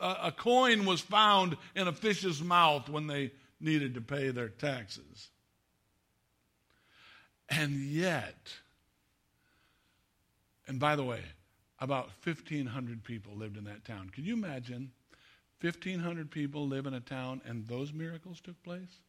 a 0.00 0.32
coin 0.32 0.84
was 0.84 1.00
found 1.00 1.56
in 1.74 1.88
a 1.88 1.92
fish's 1.92 2.42
mouth 2.42 2.88
when 2.88 3.06
they 3.06 3.32
needed 3.60 3.94
to 3.94 4.00
pay 4.00 4.30
their 4.30 4.48
taxes. 4.48 5.28
And 7.48 7.76
yet, 7.76 8.52
and 10.66 10.78
by 10.78 10.96
the 10.96 11.04
way, 11.04 11.22
about 11.80 12.10
1,500 12.24 13.04
people 13.04 13.34
lived 13.34 13.56
in 13.56 13.64
that 13.64 13.84
town. 13.84 14.10
Can 14.10 14.24
you 14.24 14.34
imagine 14.34 14.90
1,500 15.60 16.30
people 16.30 16.66
live 16.66 16.86
in 16.86 16.94
a 16.94 17.00
town 17.00 17.40
and 17.44 17.66
those 17.66 17.92
miracles 17.92 18.40
took 18.40 18.62
place? 18.62 19.00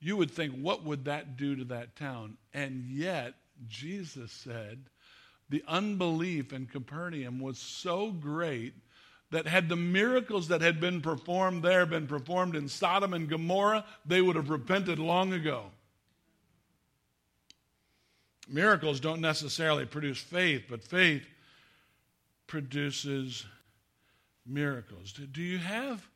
You 0.00 0.16
would 0.16 0.30
think, 0.30 0.54
what 0.54 0.84
would 0.84 1.04
that 1.04 1.36
do 1.36 1.54
to 1.56 1.64
that 1.66 1.96
town? 1.96 2.36
And 2.54 2.84
yet, 2.86 3.34
Jesus 3.68 4.32
said 4.32 4.84
the 5.48 5.62
unbelief 5.68 6.52
in 6.52 6.66
Capernaum 6.66 7.38
was 7.38 7.58
so 7.58 8.10
great 8.10 8.74
that 9.32 9.46
had 9.46 9.68
the 9.68 9.76
miracles 9.76 10.48
that 10.48 10.60
had 10.60 10.78
been 10.78 11.00
performed 11.00 11.62
there 11.62 11.86
been 11.86 12.06
performed 12.06 12.54
in 12.54 12.68
Sodom 12.68 13.14
and 13.14 13.28
Gomorrah, 13.28 13.84
they 14.06 14.20
would 14.20 14.36
have 14.36 14.50
repented 14.50 14.98
long 14.98 15.32
ago. 15.32 15.64
Miracles 18.48 19.00
don't 19.00 19.22
necessarily 19.22 19.86
produce 19.86 20.18
faith, 20.18 20.64
but 20.68 20.84
faith 20.84 21.26
produces 22.46 23.46
miracles. 24.46 25.12
Do 25.12 25.40
you 25.40 25.58
have, 25.58 26.06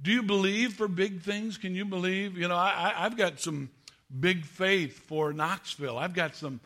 do 0.00 0.12
you 0.12 0.22
believe 0.22 0.74
for 0.74 0.86
big 0.86 1.22
things? 1.22 1.58
Can 1.58 1.74
you 1.74 1.84
believe? 1.84 2.38
You 2.38 2.46
know, 2.46 2.54
I, 2.54 2.94
I've 2.96 3.16
got 3.16 3.40
some 3.40 3.70
big 4.20 4.44
faith 4.44 5.00
for 5.00 5.32
Knoxville. 5.32 5.98
I've 5.98 6.14
got 6.14 6.36
some 6.36 6.60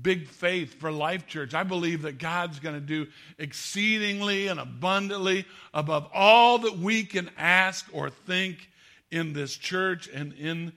big 0.00 0.28
faith 0.28 0.74
for 0.80 0.90
Life 0.90 1.26
Church. 1.26 1.54
I 1.54 1.64
believe 1.64 2.02
that 2.02 2.18
God's 2.18 2.58
going 2.58 2.74
to 2.74 2.80
do 2.80 3.06
exceedingly 3.38 4.48
and 4.48 4.58
abundantly 4.58 5.44
above 5.74 6.08
all 6.14 6.58
that 6.58 6.78
we 6.78 7.04
can 7.04 7.30
ask 7.36 7.86
or 7.92 8.10
think 8.10 8.70
in 9.10 9.32
this 9.32 9.56
church 9.56 10.08
and 10.08 10.32
in 10.34 10.72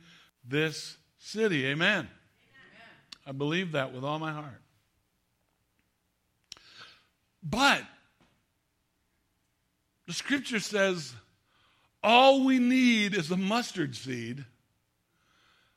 this 0.48 0.98
city. 1.20 1.66
Amen. 1.68 2.00
Amen. 2.00 2.10
I 3.26 3.32
believe 3.32 3.72
that 3.72 3.94
with 3.94 4.04
all 4.04 4.20
my 4.20 4.32
heart. 4.32 4.62
But 7.42 7.84
the 10.08 10.14
scripture 10.14 10.60
says 10.60 11.14
all 12.04 12.44
we 12.44 12.60
need 12.60 13.16
is 13.16 13.32
a 13.32 13.38
mustard 13.38 13.96
seed. 13.96 14.46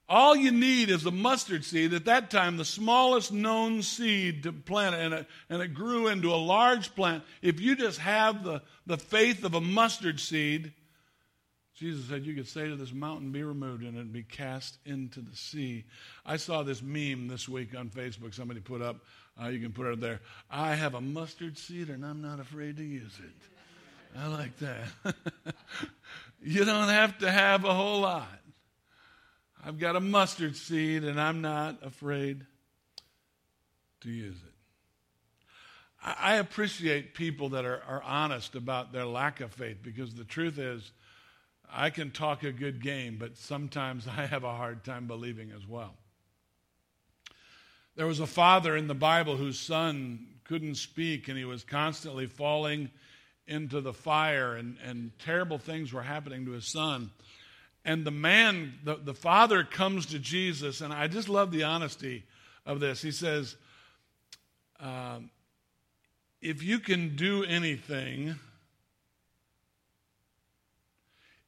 All 0.08 0.34
you 0.34 0.50
need 0.50 0.88
is 0.88 1.04
a 1.04 1.10
mustard 1.10 1.64
seed. 1.64 1.92
At 1.92 2.06
that 2.06 2.30
time, 2.30 2.56
the 2.56 2.64
smallest 2.64 3.30
known 3.30 3.82
seed 3.82 4.44
to 4.44 4.52
plant, 4.52 4.94
and 4.94 5.12
it, 5.12 5.26
and 5.50 5.60
it 5.60 5.74
grew 5.74 6.08
into 6.08 6.32
a 6.32 6.36
large 6.36 6.94
plant. 6.94 7.24
If 7.42 7.60
you 7.60 7.76
just 7.76 7.98
have 7.98 8.42
the, 8.42 8.62
the 8.86 8.96
faith 8.96 9.44
of 9.44 9.54
a 9.54 9.60
mustard 9.60 10.18
seed, 10.18 10.72
Jesus 11.78 12.06
said 12.06 12.24
you 12.24 12.34
could 12.34 12.48
say 12.48 12.68
to 12.68 12.74
this 12.74 12.92
mountain, 12.92 13.30
be 13.30 13.42
removed, 13.42 13.84
and 13.84 13.94
it'd 13.94 14.12
be 14.12 14.24
cast 14.24 14.78
into 14.84 15.20
the 15.20 15.36
sea. 15.36 15.84
I 16.26 16.36
saw 16.36 16.64
this 16.64 16.82
meme 16.82 17.28
this 17.28 17.48
week 17.48 17.76
on 17.76 17.88
Facebook. 17.90 18.34
Somebody 18.34 18.60
put 18.60 18.82
up, 18.82 18.96
uh, 19.40 19.48
you 19.48 19.60
can 19.60 19.72
put 19.72 19.86
it 19.92 20.00
there. 20.00 20.20
I 20.50 20.74
have 20.74 20.94
a 20.94 21.00
mustard 21.00 21.56
seed 21.56 21.88
and 21.88 22.04
I'm 22.04 22.20
not 22.20 22.40
afraid 22.40 22.78
to 22.78 22.82
use 22.82 23.16
it. 23.22 24.18
I 24.18 24.26
like 24.26 24.56
that. 24.58 24.88
you 26.42 26.64
don't 26.64 26.88
have 26.88 27.18
to 27.18 27.30
have 27.30 27.64
a 27.64 27.72
whole 27.72 28.00
lot. 28.00 28.40
I've 29.64 29.78
got 29.78 29.96
a 29.96 30.00
mustard 30.00 30.56
seed 30.56 31.04
and 31.04 31.20
I'm 31.20 31.40
not 31.40 31.78
afraid 31.82 32.44
to 34.02 34.10
use 34.10 34.36
it. 34.36 34.52
I 36.02 36.36
appreciate 36.36 37.14
people 37.14 37.50
that 37.50 37.64
are, 37.64 37.82
are 37.88 38.02
honest 38.02 38.54
about 38.54 38.92
their 38.92 39.04
lack 39.04 39.40
of 39.40 39.52
faith 39.52 39.78
because 39.82 40.14
the 40.14 40.24
truth 40.24 40.58
is, 40.58 40.92
I 41.70 41.90
can 41.90 42.12
talk 42.12 42.44
a 42.44 42.52
good 42.52 42.82
game, 42.82 43.16
but 43.18 43.36
sometimes 43.36 44.06
I 44.16 44.26
have 44.26 44.44
a 44.44 44.54
hard 44.54 44.84
time 44.84 45.06
believing 45.06 45.50
as 45.50 45.66
well. 45.66 45.94
There 47.96 48.06
was 48.06 48.20
a 48.20 48.26
father 48.26 48.76
in 48.76 48.86
the 48.86 48.94
Bible 48.94 49.36
whose 49.36 49.58
son 49.58 50.26
couldn't 50.44 50.76
speak 50.76 51.28
and 51.28 51.36
he 51.36 51.44
was 51.44 51.64
constantly 51.64 52.26
falling 52.26 52.90
into 53.48 53.80
the 53.80 53.94
fire, 53.94 54.54
and, 54.56 54.76
and 54.84 55.10
terrible 55.18 55.58
things 55.58 55.92
were 55.92 56.02
happening 56.02 56.44
to 56.44 56.52
his 56.52 56.66
son. 56.66 57.10
And 57.88 58.04
the 58.04 58.10
man, 58.10 58.74
the, 58.84 58.96
the 58.96 59.14
father 59.14 59.64
comes 59.64 60.06
to 60.06 60.18
Jesus, 60.18 60.82
and 60.82 60.92
I 60.92 61.08
just 61.08 61.28
love 61.28 61.50
the 61.50 61.64
honesty 61.64 62.24
of 62.66 62.80
this. 62.80 63.00
He 63.00 63.10
says, 63.10 63.56
um, 64.78 65.30
If 66.42 66.62
you 66.62 66.78
can 66.78 67.16
do 67.16 67.44
anything, 67.44 68.36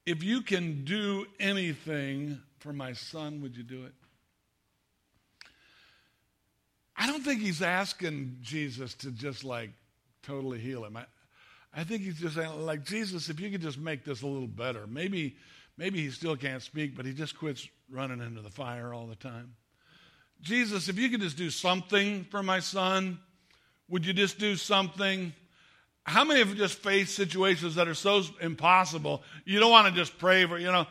If 0.07 0.25
you 0.25 0.43
can 0.43 0.85
do 0.85 1.27
anything 1.39 2.41
for 2.59 2.73
my 2.73 2.95
son, 2.95 3.43
would 3.43 3.57
you 3.57 3.63
do 3.63 3.85
it? 3.85 3.93
I 6.97 7.07
don't 7.07 7.23
think 7.23 7.41
he's 7.41 7.63
asking 7.63 8.39
Jesus 8.43 8.95
to 8.95 9.13
just 9.13 9.45
like 9.45 9.71
totally 10.23 10.59
heal 10.59 10.85
him. 10.85 10.97
I, 10.97 11.05
I 11.73 11.85
think 11.85 12.03
he's 12.03 12.19
just 12.19 12.35
saying, 12.35 12.67
like, 12.67 12.85
Jesus, 12.85 13.29
if 13.29 13.39
you 13.39 13.51
could 13.51 13.63
just 13.63 13.79
make 13.79 14.05
this 14.05 14.23
a 14.23 14.27
little 14.27 14.49
better. 14.49 14.87
Maybe, 14.89 15.37
maybe 15.81 15.99
he 15.99 16.11
still 16.11 16.37
can't 16.37 16.63
speak, 16.63 16.95
but 16.95 17.07
he 17.07 17.15
just 17.15 17.39
quits 17.39 17.67
running 17.91 18.21
into 18.21 18.43
the 18.43 18.51
fire 18.51 18.93
all 18.93 19.07
the 19.07 19.17
time. 19.17 19.55
Jesus, 20.43 20.91
if 20.91 20.99
you 20.99 21.09
could 21.09 21.23
just 21.23 21.39
do 21.39 21.49
something 21.49 22.25
for 22.25 22.43
my 22.43 22.61
son, 22.61 23.19
would 23.89 24.05
you 24.05 24.13
just 24.13 24.39
do 24.39 24.57
something? 24.57 25.33
How 26.05 26.23
many 26.23 26.41
have 26.41 26.55
just 26.55 26.79
faced 26.81 27.17
situations 27.17 27.77
that 27.77 27.89
are 27.89 27.95
so 27.95 28.23
impossible 28.43 29.23
you 29.47 29.59
don't 29.59 29.71
want 29.71 29.89
to 29.89 29.99
just 29.99 30.19
pray 30.19 30.45
for, 30.45 30.59
you 30.59 30.71
know, 30.71 30.87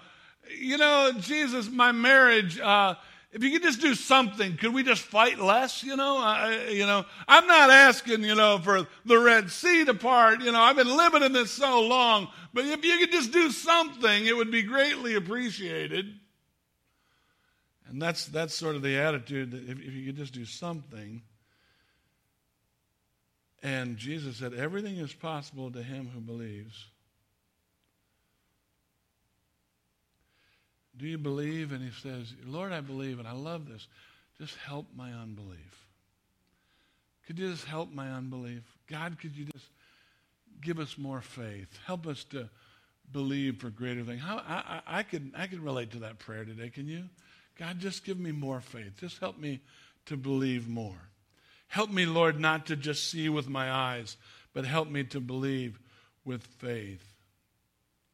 you 0.57 0.77
know, 0.77 1.11
Jesus, 1.19 1.69
my 1.69 1.91
marriage, 1.91 2.59
uh, 2.59 2.95
if 3.31 3.43
you 3.43 3.51
could 3.51 3.61
just 3.61 3.79
do 3.79 3.93
something, 3.93 4.57
could 4.57 4.73
we 4.73 4.81
just 4.81 5.03
fight 5.03 5.39
less? 5.39 5.83
You 5.83 5.95
know, 5.95 6.17
I, 6.17 6.69
you 6.69 6.85
know, 6.85 7.05
I'm 7.27 7.45
not 7.45 7.69
asking, 7.69 8.23
you 8.23 8.33
know, 8.33 8.57
for 8.57 8.87
the 9.05 9.19
Red 9.19 9.51
Sea 9.51 9.85
to 9.85 9.93
part. 9.93 10.41
You 10.41 10.51
know, 10.51 10.59
I've 10.59 10.75
been 10.75 10.95
living 10.95 11.21
in 11.21 11.33
this 11.33 11.51
so 11.51 11.81
long, 11.81 12.27
but 12.53 12.65
if 12.65 12.83
you 12.83 12.97
could 12.97 13.11
just 13.11 13.31
do 13.31 13.51
something, 13.51 14.25
it 14.25 14.35
would 14.35 14.49
be 14.49 14.63
greatly 14.63 15.13
appreciated. 15.13 16.07
And 17.87 18.01
that's 18.01 18.25
that's 18.25 18.55
sort 18.55 18.75
of 18.75 18.81
the 18.81 18.97
attitude 18.97 19.51
that 19.51 19.63
if, 19.63 19.79
if 19.79 19.93
you 19.93 20.05
could 20.07 20.17
just 20.17 20.33
do 20.33 20.45
something, 20.45 21.21
and 23.61 23.97
Jesus 23.97 24.37
said, 24.37 24.53
Everything 24.53 24.97
is 24.97 25.13
possible 25.13 25.71
to 25.71 25.83
him 25.83 26.09
who 26.13 26.19
believes. 26.19 26.87
Do 30.99 31.07
you 31.07 31.17
believe? 31.17 31.71
And 31.71 31.81
he 31.81 31.91
says, 31.91 32.33
Lord, 32.45 32.71
I 32.71 32.81
believe, 32.81 33.19
and 33.19 33.27
I 33.27 33.31
love 33.31 33.67
this. 33.67 33.87
Just 34.37 34.55
help 34.57 34.87
my 34.95 35.11
unbelief. 35.11 35.87
Could 37.25 37.39
you 37.39 37.51
just 37.51 37.65
help 37.65 37.93
my 37.93 38.11
unbelief? 38.11 38.63
God, 38.89 39.17
could 39.19 39.35
you 39.35 39.45
just 39.45 39.65
give 40.61 40.79
us 40.79 40.97
more 40.97 41.21
faith? 41.21 41.67
Help 41.85 42.05
us 42.05 42.23
to 42.25 42.49
believe 43.11 43.57
for 43.57 43.69
greater 43.69 44.03
things. 44.03 44.21
How, 44.21 44.37
I, 44.37 44.81
I, 44.85 44.99
I, 44.99 45.03
could, 45.03 45.31
I 45.37 45.47
could 45.47 45.59
relate 45.59 45.91
to 45.91 45.99
that 45.99 46.19
prayer 46.19 46.43
today. 46.43 46.69
Can 46.69 46.87
you? 46.87 47.05
God, 47.57 47.79
just 47.79 48.03
give 48.03 48.19
me 48.19 48.31
more 48.31 48.61
faith. 48.61 48.99
Just 48.99 49.19
help 49.19 49.37
me 49.37 49.61
to 50.07 50.17
believe 50.17 50.67
more. 50.67 51.09
Help 51.67 51.91
me, 51.91 52.05
Lord, 52.05 52.39
not 52.39 52.65
to 52.67 52.75
just 52.75 53.09
see 53.09 53.29
with 53.29 53.47
my 53.47 53.71
eyes, 53.71 54.17
but 54.53 54.65
help 54.65 54.89
me 54.89 55.03
to 55.05 55.19
believe 55.19 55.79
with 56.25 56.41
faith. 56.41 57.03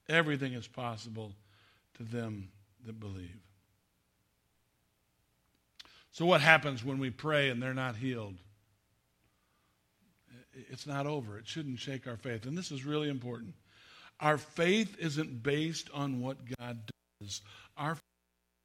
Everything 0.09 0.53
is 0.53 0.67
possible 0.67 1.31
to 1.97 2.03
them 2.03 2.49
that 2.85 2.99
believe. 2.99 3.39
So, 6.11 6.25
what 6.25 6.41
happens 6.41 6.83
when 6.83 6.99
we 6.99 7.09
pray 7.09 7.49
and 7.49 7.61
they're 7.61 7.73
not 7.73 7.95
healed? 7.95 8.35
It's 10.53 10.87
not 10.87 11.05
over. 11.05 11.37
It 11.37 11.47
shouldn't 11.47 11.79
shake 11.79 12.07
our 12.07 12.15
faith. 12.15 12.45
And 12.45 12.57
this 12.57 12.71
is 12.71 12.85
really 12.85 13.09
important. 13.09 13.53
Our 14.21 14.37
faith 14.37 14.95
isn't 14.97 15.43
based 15.43 15.89
on 15.93 16.21
what 16.21 16.37
God 16.57 16.79
does, 17.19 17.41
our 17.77 17.95
faith 17.95 18.01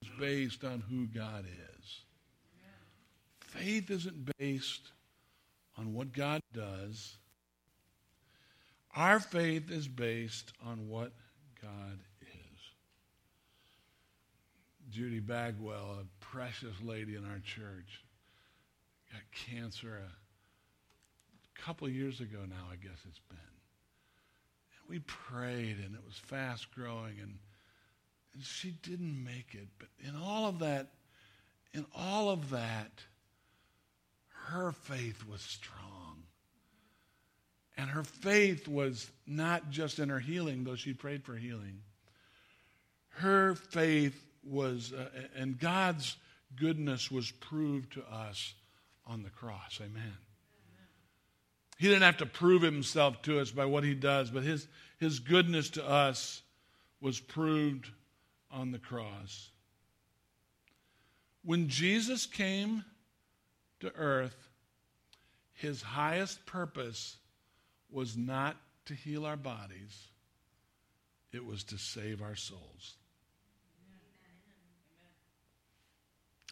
is 0.02 0.10
based 0.18 0.64
on 0.64 0.80
who 0.88 1.06
God 1.06 1.44
is. 1.46 2.00
Faith 3.40 3.90
isn't 3.90 4.30
based 4.38 4.92
on 5.76 5.92
what 5.92 6.12
God 6.12 6.40
does. 6.54 7.16
Our 8.94 9.18
faith 9.18 9.70
is 9.70 9.88
based 9.88 10.52
on 10.64 10.88
what 10.88 11.12
God. 11.60 11.98
Judy 14.90 15.20
Bagwell, 15.20 15.98
a 16.00 16.24
precious 16.24 16.74
lady 16.82 17.14
in 17.14 17.24
our 17.24 17.38
church, 17.38 18.04
got 19.12 19.22
cancer 19.48 20.00
a 20.02 21.60
couple 21.60 21.88
years 21.88 22.20
ago 22.20 22.38
now, 22.48 22.66
I 22.70 22.76
guess 22.76 22.98
it's 23.08 23.20
been. 23.28 23.38
And 23.38 24.88
we 24.88 24.98
prayed, 25.00 25.76
and 25.84 25.94
it 25.94 26.04
was 26.04 26.16
fast 26.16 26.74
growing, 26.74 27.20
and, 27.20 27.38
and 28.34 28.42
she 28.42 28.72
didn't 28.82 29.22
make 29.24 29.54
it. 29.54 29.68
But 29.78 29.88
in 30.00 30.16
all 30.16 30.48
of 30.48 30.58
that, 30.60 30.88
in 31.72 31.86
all 31.96 32.30
of 32.30 32.50
that, 32.50 32.90
her 34.48 34.72
faith 34.72 35.24
was 35.30 35.40
strong. 35.40 36.24
And 37.76 37.88
her 37.88 38.02
faith 38.02 38.66
was 38.66 39.10
not 39.26 39.70
just 39.70 40.00
in 40.00 40.08
her 40.08 40.18
healing, 40.18 40.64
though 40.64 40.74
she 40.74 40.92
prayed 40.92 41.24
for 41.24 41.36
healing. 41.36 41.80
Her 43.10 43.54
faith 43.54 44.26
was, 44.42 44.92
uh, 44.92 45.08
and 45.36 45.58
God's 45.58 46.16
goodness 46.56 47.10
was 47.10 47.30
proved 47.30 47.92
to 47.94 48.02
us 48.02 48.54
on 49.06 49.22
the 49.22 49.30
cross. 49.30 49.80
Amen. 49.80 50.16
He 51.78 51.88
didn't 51.88 52.02
have 52.02 52.18
to 52.18 52.26
prove 52.26 52.60
himself 52.60 53.22
to 53.22 53.40
us 53.40 53.50
by 53.50 53.64
what 53.64 53.84
he 53.84 53.94
does, 53.94 54.30
but 54.30 54.42
his, 54.42 54.68
his 54.98 55.18
goodness 55.18 55.70
to 55.70 55.88
us 55.88 56.42
was 57.00 57.18
proved 57.18 57.88
on 58.50 58.70
the 58.70 58.78
cross. 58.78 59.48
When 61.42 61.68
Jesus 61.68 62.26
came 62.26 62.84
to 63.80 63.94
earth, 63.94 64.50
his 65.54 65.80
highest 65.80 66.44
purpose 66.44 67.16
was 67.90 68.16
not 68.16 68.56
to 68.86 68.94
heal 68.94 69.24
our 69.24 69.36
bodies, 69.36 70.08
it 71.32 71.44
was 71.44 71.64
to 71.64 71.78
save 71.78 72.20
our 72.20 72.36
souls. 72.36 72.96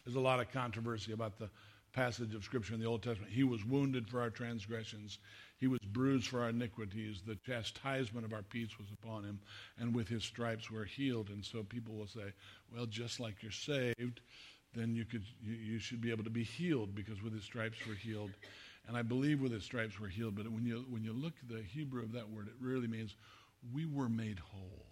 There's 0.09 0.17
a 0.17 0.21
lot 0.21 0.39
of 0.39 0.51
controversy 0.51 1.11
about 1.11 1.37
the 1.37 1.51
passage 1.93 2.33
of 2.33 2.43
Scripture 2.43 2.73
in 2.73 2.79
the 2.79 2.87
Old 2.87 3.03
Testament. 3.03 3.31
He 3.31 3.43
was 3.43 3.63
wounded 3.63 4.09
for 4.09 4.21
our 4.21 4.31
transgressions, 4.31 5.19
he 5.59 5.67
was 5.67 5.77
bruised 5.81 6.25
for 6.25 6.41
our 6.41 6.49
iniquities. 6.49 7.21
The 7.27 7.35
chastisement 7.45 8.25
of 8.25 8.33
our 8.33 8.41
peace 8.41 8.79
was 8.79 8.87
upon 8.91 9.23
him, 9.23 9.39
and 9.77 9.93
with 9.93 10.07
his 10.07 10.23
stripes 10.23 10.71
we're 10.71 10.85
healed. 10.85 11.29
And 11.29 11.45
so 11.45 11.61
people 11.61 11.93
will 11.93 12.07
say, 12.07 12.33
well, 12.73 12.87
just 12.87 13.19
like 13.19 13.43
you're 13.43 13.51
saved, 13.51 14.21
then 14.73 14.95
you, 14.95 15.05
could, 15.05 15.25
you, 15.43 15.53
you 15.53 15.77
should 15.77 16.01
be 16.01 16.09
able 16.09 16.23
to 16.23 16.31
be 16.31 16.43
healed 16.43 16.95
because 16.95 17.21
with 17.21 17.33
his 17.33 17.43
stripes 17.43 17.77
we're 17.87 17.93
healed. 17.93 18.31
And 18.87 18.97
I 18.97 19.03
believe 19.03 19.39
with 19.39 19.51
his 19.51 19.63
stripes 19.63 19.99
we're 19.99 20.07
healed. 20.07 20.35
But 20.35 20.49
when 20.49 20.65
you, 20.65 20.85
when 20.89 21.03
you 21.03 21.13
look 21.13 21.33
at 21.39 21.55
the 21.55 21.61
Hebrew 21.61 22.01
of 22.01 22.13
that 22.13 22.31
word, 22.31 22.47
it 22.47 22.55
really 22.59 22.87
means 22.87 23.15
we 23.71 23.85
were 23.85 24.09
made 24.09 24.39
whole. 24.39 24.87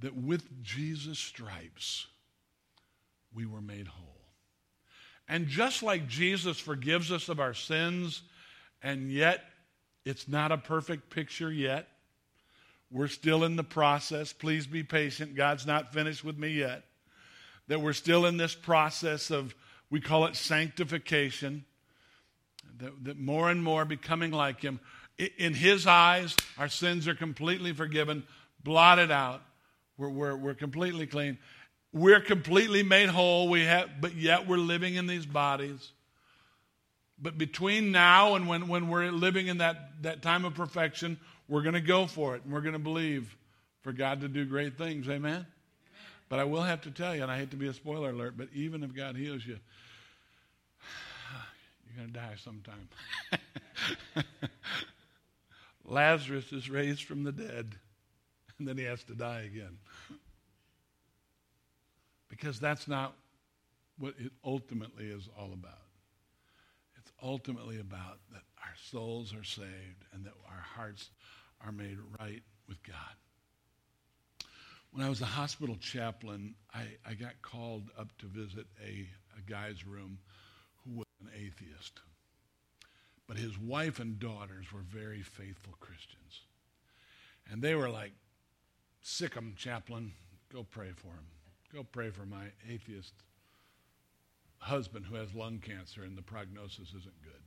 That 0.00 0.16
with 0.16 0.64
Jesus' 0.64 1.20
stripes, 1.20 2.08
we 3.34 3.46
were 3.46 3.60
made 3.60 3.86
whole. 3.86 4.06
And 5.28 5.46
just 5.46 5.82
like 5.82 6.08
Jesus 6.08 6.58
forgives 6.58 7.12
us 7.12 7.28
of 7.28 7.38
our 7.40 7.54
sins, 7.54 8.22
and 8.82 9.10
yet 9.10 9.44
it's 10.04 10.26
not 10.26 10.52
a 10.52 10.58
perfect 10.58 11.10
picture 11.10 11.52
yet, 11.52 11.88
we're 12.90 13.06
still 13.06 13.44
in 13.44 13.54
the 13.54 13.64
process. 13.64 14.32
Please 14.32 14.66
be 14.66 14.82
patient. 14.82 15.36
God's 15.36 15.66
not 15.66 15.92
finished 15.92 16.24
with 16.24 16.36
me 16.36 16.48
yet 16.50 16.84
that 17.70 17.80
we're 17.80 17.92
still 17.92 18.26
in 18.26 18.36
this 18.36 18.52
process 18.52 19.30
of, 19.30 19.54
we 19.90 20.00
call 20.00 20.26
it 20.26 20.34
sanctification, 20.34 21.64
that, 22.78 23.04
that 23.04 23.16
more 23.16 23.48
and 23.48 23.62
more 23.62 23.84
becoming 23.84 24.32
like 24.32 24.60
Him. 24.60 24.80
In 25.38 25.54
His 25.54 25.86
eyes, 25.86 26.34
our 26.58 26.68
sins 26.68 27.06
are 27.06 27.14
completely 27.14 27.72
forgiven, 27.72 28.24
blotted 28.64 29.12
out. 29.12 29.40
We're, 29.96 30.08
we're, 30.08 30.36
we're 30.36 30.54
completely 30.54 31.06
clean. 31.06 31.38
We're 31.92 32.20
completely 32.20 32.82
made 32.82 33.08
whole. 33.08 33.48
We 33.48 33.64
have, 33.64 34.00
but 34.00 34.14
yet 34.14 34.46
we're 34.46 34.58
living 34.58 34.94
in 34.94 35.06
these 35.06 35.26
bodies. 35.26 35.90
But 37.20 37.36
between 37.36 37.92
now 37.92 38.34
and 38.34 38.48
when, 38.48 38.68
when 38.68 38.88
we're 38.88 39.10
living 39.10 39.48
in 39.48 39.58
that, 39.58 40.02
that 40.02 40.22
time 40.22 40.44
of 40.44 40.54
perfection, 40.54 41.18
we're 41.48 41.62
going 41.62 41.74
to 41.74 41.80
go 41.80 42.06
for 42.06 42.36
it 42.36 42.44
and 42.44 42.52
we're 42.52 42.62
going 42.62 42.74
to 42.74 42.78
believe 42.78 43.36
for 43.82 43.92
God 43.92 44.22
to 44.22 44.28
do 44.28 44.46
great 44.46 44.78
things. 44.78 45.08
Amen? 45.08 45.46
But 46.28 46.38
I 46.38 46.44
will 46.44 46.62
have 46.62 46.82
to 46.82 46.90
tell 46.90 47.14
you, 47.14 47.22
and 47.22 47.30
I 47.30 47.38
hate 47.38 47.50
to 47.50 47.56
be 47.56 47.66
a 47.66 47.74
spoiler 47.74 48.10
alert, 48.10 48.34
but 48.36 48.48
even 48.54 48.84
if 48.84 48.94
God 48.94 49.16
heals 49.16 49.44
you, 49.44 49.58
you're 51.86 51.96
going 51.96 52.12
to 52.12 52.14
die 52.14 52.36
sometime. 52.42 52.88
Lazarus 55.84 56.52
is 56.52 56.70
raised 56.70 57.02
from 57.02 57.24
the 57.24 57.32
dead, 57.32 57.74
and 58.58 58.68
then 58.68 58.78
he 58.78 58.84
has 58.84 59.02
to 59.04 59.14
die 59.14 59.40
again. 59.40 59.76
Because 62.40 62.58
that's 62.58 62.88
not 62.88 63.14
what 63.98 64.14
it 64.18 64.32
ultimately 64.42 65.04
is 65.04 65.28
all 65.38 65.52
about. 65.52 65.74
It's 66.96 67.12
ultimately 67.22 67.78
about 67.78 68.18
that 68.32 68.42
our 68.58 68.74
souls 68.90 69.34
are 69.34 69.44
saved 69.44 70.04
and 70.12 70.24
that 70.24 70.32
our 70.48 70.64
hearts 70.74 71.10
are 71.62 71.70
made 71.70 71.98
right 72.18 72.42
with 72.66 72.82
God. 72.82 72.96
When 74.90 75.04
I 75.04 75.10
was 75.10 75.20
a 75.20 75.26
hospital 75.26 75.76
chaplain, 75.76 76.54
I, 76.72 76.86
I 77.06 77.12
got 77.12 77.42
called 77.42 77.90
up 77.98 78.08
to 78.18 78.26
visit 78.26 78.66
a, 78.82 79.06
a 79.38 79.42
guy's 79.46 79.86
room 79.86 80.18
who 80.84 80.98
was 80.98 81.06
an 81.20 81.28
atheist. 81.36 82.00
But 83.28 83.36
his 83.36 83.58
wife 83.58 84.00
and 84.00 84.18
daughters 84.18 84.72
were 84.72 84.80
very 84.80 85.22
faithful 85.22 85.74
Christians. 85.78 86.40
And 87.50 87.60
they 87.60 87.74
were 87.74 87.90
like, 87.90 88.12
sic 89.02 89.34
him, 89.34 89.54
chaplain. 89.58 90.12
Go 90.50 90.64
pray 90.64 90.92
for 90.96 91.08
him. 91.08 91.26
Go 91.72 91.84
pray 91.84 92.10
for 92.10 92.26
my 92.26 92.46
atheist 92.68 93.14
husband 94.58 95.06
who 95.06 95.14
has 95.14 95.32
lung 95.34 95.58
cancer 95.58 96.02
and 96.02 96.18
the 96.18 96.22
prognosis 96.22 96.88
isn't 96.88 97.22
good. 97.22 97.42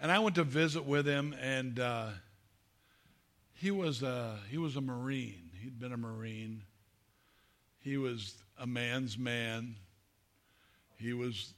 And 0.00 0.10
I 0.10 0.18
went 0.18 0.34
to 0.36 0.44
visit 0.44 0.84
with 0.84 1.06
him, 1.06 1.34
and 1.40 1.78
uh, 1.78 2.08
he 3.54 3.70
was 3.70 4.02
a, 4.02 4.38
he 4.50 4.58
was 4.58 4.76
a 4.76 4.80
Marine. 4.80 5.50
He'd 5.62 5.78
been 5.78 5.92
a 5.92 5.96
Marine. 5.96 6.62
He 7.80 7.96
was 7.96 8.34
a 8.58 8.66
man's 8.66 9.16
man. 9.16 9.76
He 10.96 11.12
was 11.12 11.54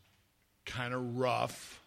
kind 0.66 0.92
of 0.92 1.18
rough. 1.18 1.82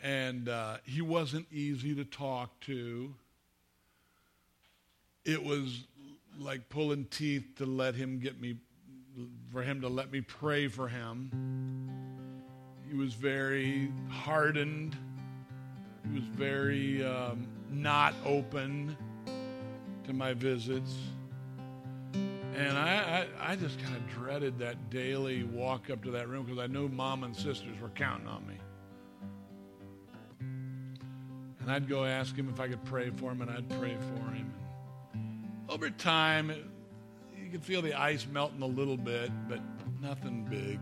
And 0.00 0.48
uh, 0.48 0.78
he 0.84 1.02
wasn't 1.02 1.46
easy 1.52 1.94
to 1.94 2.04
talk 2.04 2.58
to. 2.62 3.14
It 5.24 5.44
was 5.44 5.84
like 6.38 6.68
pulling 6.68 7.04
teeth 7.06 7.44
to 7.56 7.66
let 7.66 7.94
him 7.94 8.20
get 8.20 8.40
me, 8.40 8.56
for 9.52 9.62
him 9.62 9.80
to 9.80 9.88
let 9.88 10.12
me 10.12 10.20
pray 10.20 10.68
for 10.68 10.88
him. 10.88 11.30
He 12.88 12.96
was 12.96 13.14
very 13.14 13.92
hardened. 14.08 14.96
He 16.06 16.14
was 16.14 16.24
very 16.28 17.04
um, 17.04 17.46
not 17.70 18.14
open 18.24 18.96
to 20.04 20.12
my 20.12 20.32
visits. 20.32 20.94
And 22.56 22.76
I, 22.76 23.26
I, 23.40 23.52
I 23.52 23.56
just 23.56 23.78
kind 23.80 23.94
of 23.94 24.08
dreaded 24.08 24.58
that 24.58 24.90
daily 24.90 25.44
walk 25.44 25.90
up 25.90 26.02
to 26.04 26.10
that 26.12 26.28
room 26.28 26.44
because 26.44 26.58
I 26.58 26.66
knew 26.66 26.88
mom 26.88 27.24
and 27.24 27.36
sisters 27.36 27.78
were 27.80 27.90
counting 27.90 28.26
on 28.26 28.46
me. 28.46 28.54
And 31.60 31.70
I'd 31.70 31.88
go 31.88 32.04
ask 32.04 32.34
him 32.34 32.48
if 32.48 32.58
I 32.58 32.68
could 32.68 32.84
pray 32.84 33.10
for 33.10 33.30
him, 33.30 33.42
and 33.42 33.50
I'd 33.50 33.68
pray 33.68 33.94
for 33.94 34.30
him. 34.32 34.47
Over 35.68 35.90
time, 35.90 36.50
you 37.36 37.50
could 37.50 37.62
feel 37.62 37.82
the 37.82 37.92
ice 37.92 38.26
melting 38.26 38.62
a 38.62 38.66
little 38.66 38.96
bit, 38.96 39.30
but 39.50 39.60
nothing 40.00 40.46
big. 40.48 40.80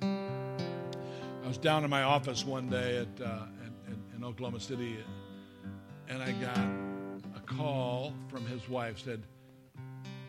I 0.00 1.48
was 1.48 1.58
down 1.58 1.82
in 1.82 1.90
my 1.90 2.04
office 2.04 2.44
one 2.44 2.68
day 2.68 2.98
at, 2.98 3.20
uh, 3.20 3.46
at, 3.64 3.72
in 4.16 4.22
Oklahoma 4.22 4.60
City, 4.60 4.98
and 6.08 6.22
I 6.22 6.30
got 6.32 6.56
a 7.36 7.40
call 7.40 8.14
from 8.28 8.46
his 8.46 8.68
wife. 8.68 9.00
Said, 9.00 9.24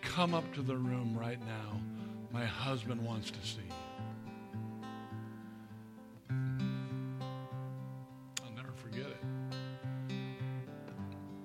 Come 0.01 0.33
up 0.33 0.51
to 0.55 0.63
the 0.63 0.75
room 0.75 1.15
right 1.15 1.39
now. 1.45 1.79
My 2.31 2.45
husband 2.45 3.05
wants 3.05 3.29
to 3.29 3.39
see 3.45 3.61
you. 3.67 3.73
I'll 8.43 8.55
never 8.55 8.71
forget 8.75 9.05
it. 9.05 9.23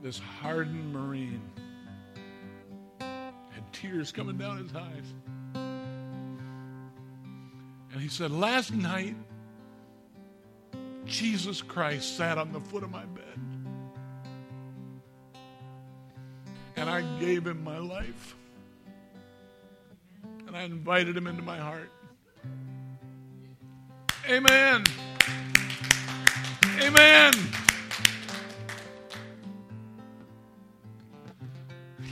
This 0.03 0.19
hardened 0.19 0.95
Marine 0.95 1.43
tears 3.81 4.13
coming 4.13 4.37
down 4.37 4.59
his 4.59 4.75
eyes. 4.75 5.15
And 7.93 8.01
he 8.01 8.09
said, 8.09 8.31
Last 8.31 8.73
night, 8.73 9.17
Jesus 11.07 11.63
Christ 11.63 12.17
sat 12.17 12.39
on 12.39 12.53
the 12.53 12.61
foot 12.61 12.83
of 12.83 12.91
my 12.91 13.05
bed. 13.05 13.25
And 16.77 16.89
I 16.89 17.03
gave 17.19 17.47
him 17.47 17.65
my 17.65 17.79
life 17.79 18.37
and 20.51 20.57
I 20.57 20.63
invited 20.63 21.17
him 21.17 21.29
into 21.29 21.43
my 21.43 21.59
heart. 21.59 21.93
Amen. 24.29 24.85
Amen. 26.81 27.33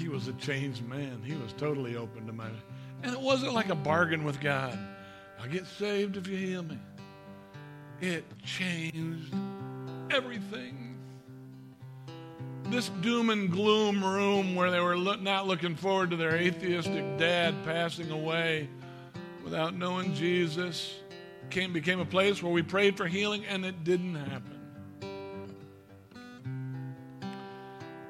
He 0.08 0.14
was 0.14 0.26
a 0.26 0.32
changed 0.32 0.88
man. 0.88 1.20
He 1.22 1.34
was 1.34 1.52
totally 1.52 1.94
open 1.94 2.26
to 2.28 2.32
my. 2.32 2.48
And 3.02 3.12
it 3.12 3.20
wasn't 3.20 3.52
like 3.52 3.68
a 3.68 3.74
bargain 3.74 4.24
with 4.24 4.40
God. 4.40 4.78
I'll 5.38 5.50
get 5.50 5.66
saved 5.66 6.16
if 6.16 6.26
you 6.26 6.34
heal 6.34 6.62
me. 6.62 6.78
It 8.00 8.24
changed 8.42 9.34
everything 10.10 10.96
this 12.70 12.88
doom 13.02 13.28
and 13.28 13.50
gloom 13.50 14.02
room 14.02 14.54
where 14.54 14.70
they 14.70 14.80
were 14.80 14.96
not 14.96 15.46
looking 15.46 15.76
forward 15.76 16.08
to 16.10 16.16
their 16.16 16.36
atheistic 16.36 17.18
dad 17.18 17.54
passing 17.66 18.10
away 18.10 18.66
without 19.44 19.74
knowing 19.74 20.14
Jesus 20.14 20.94
came, 21.50 21.74
became 21.74 22.00
a 22.00 22.06
place 22.06 22.42
where 22.42 22.52
we 22.52 22.62
prayed 22.62 22.96
for 22.96 23.06
healing 23.06 23.44
and 23.44 23.62
it 23.66 23.84
didn't 23.84 24.14
happen. 24.14 24.57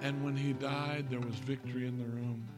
And 0.09 0.25
when 0.25 0.35
he 0.35 0.55
died, 0.55 1.11
there 1.11 1.21
was 1.21 1.35
victory 1.35 1.87
in 1.87 1.99
the 1.99 2.07
room. 2.07 2.49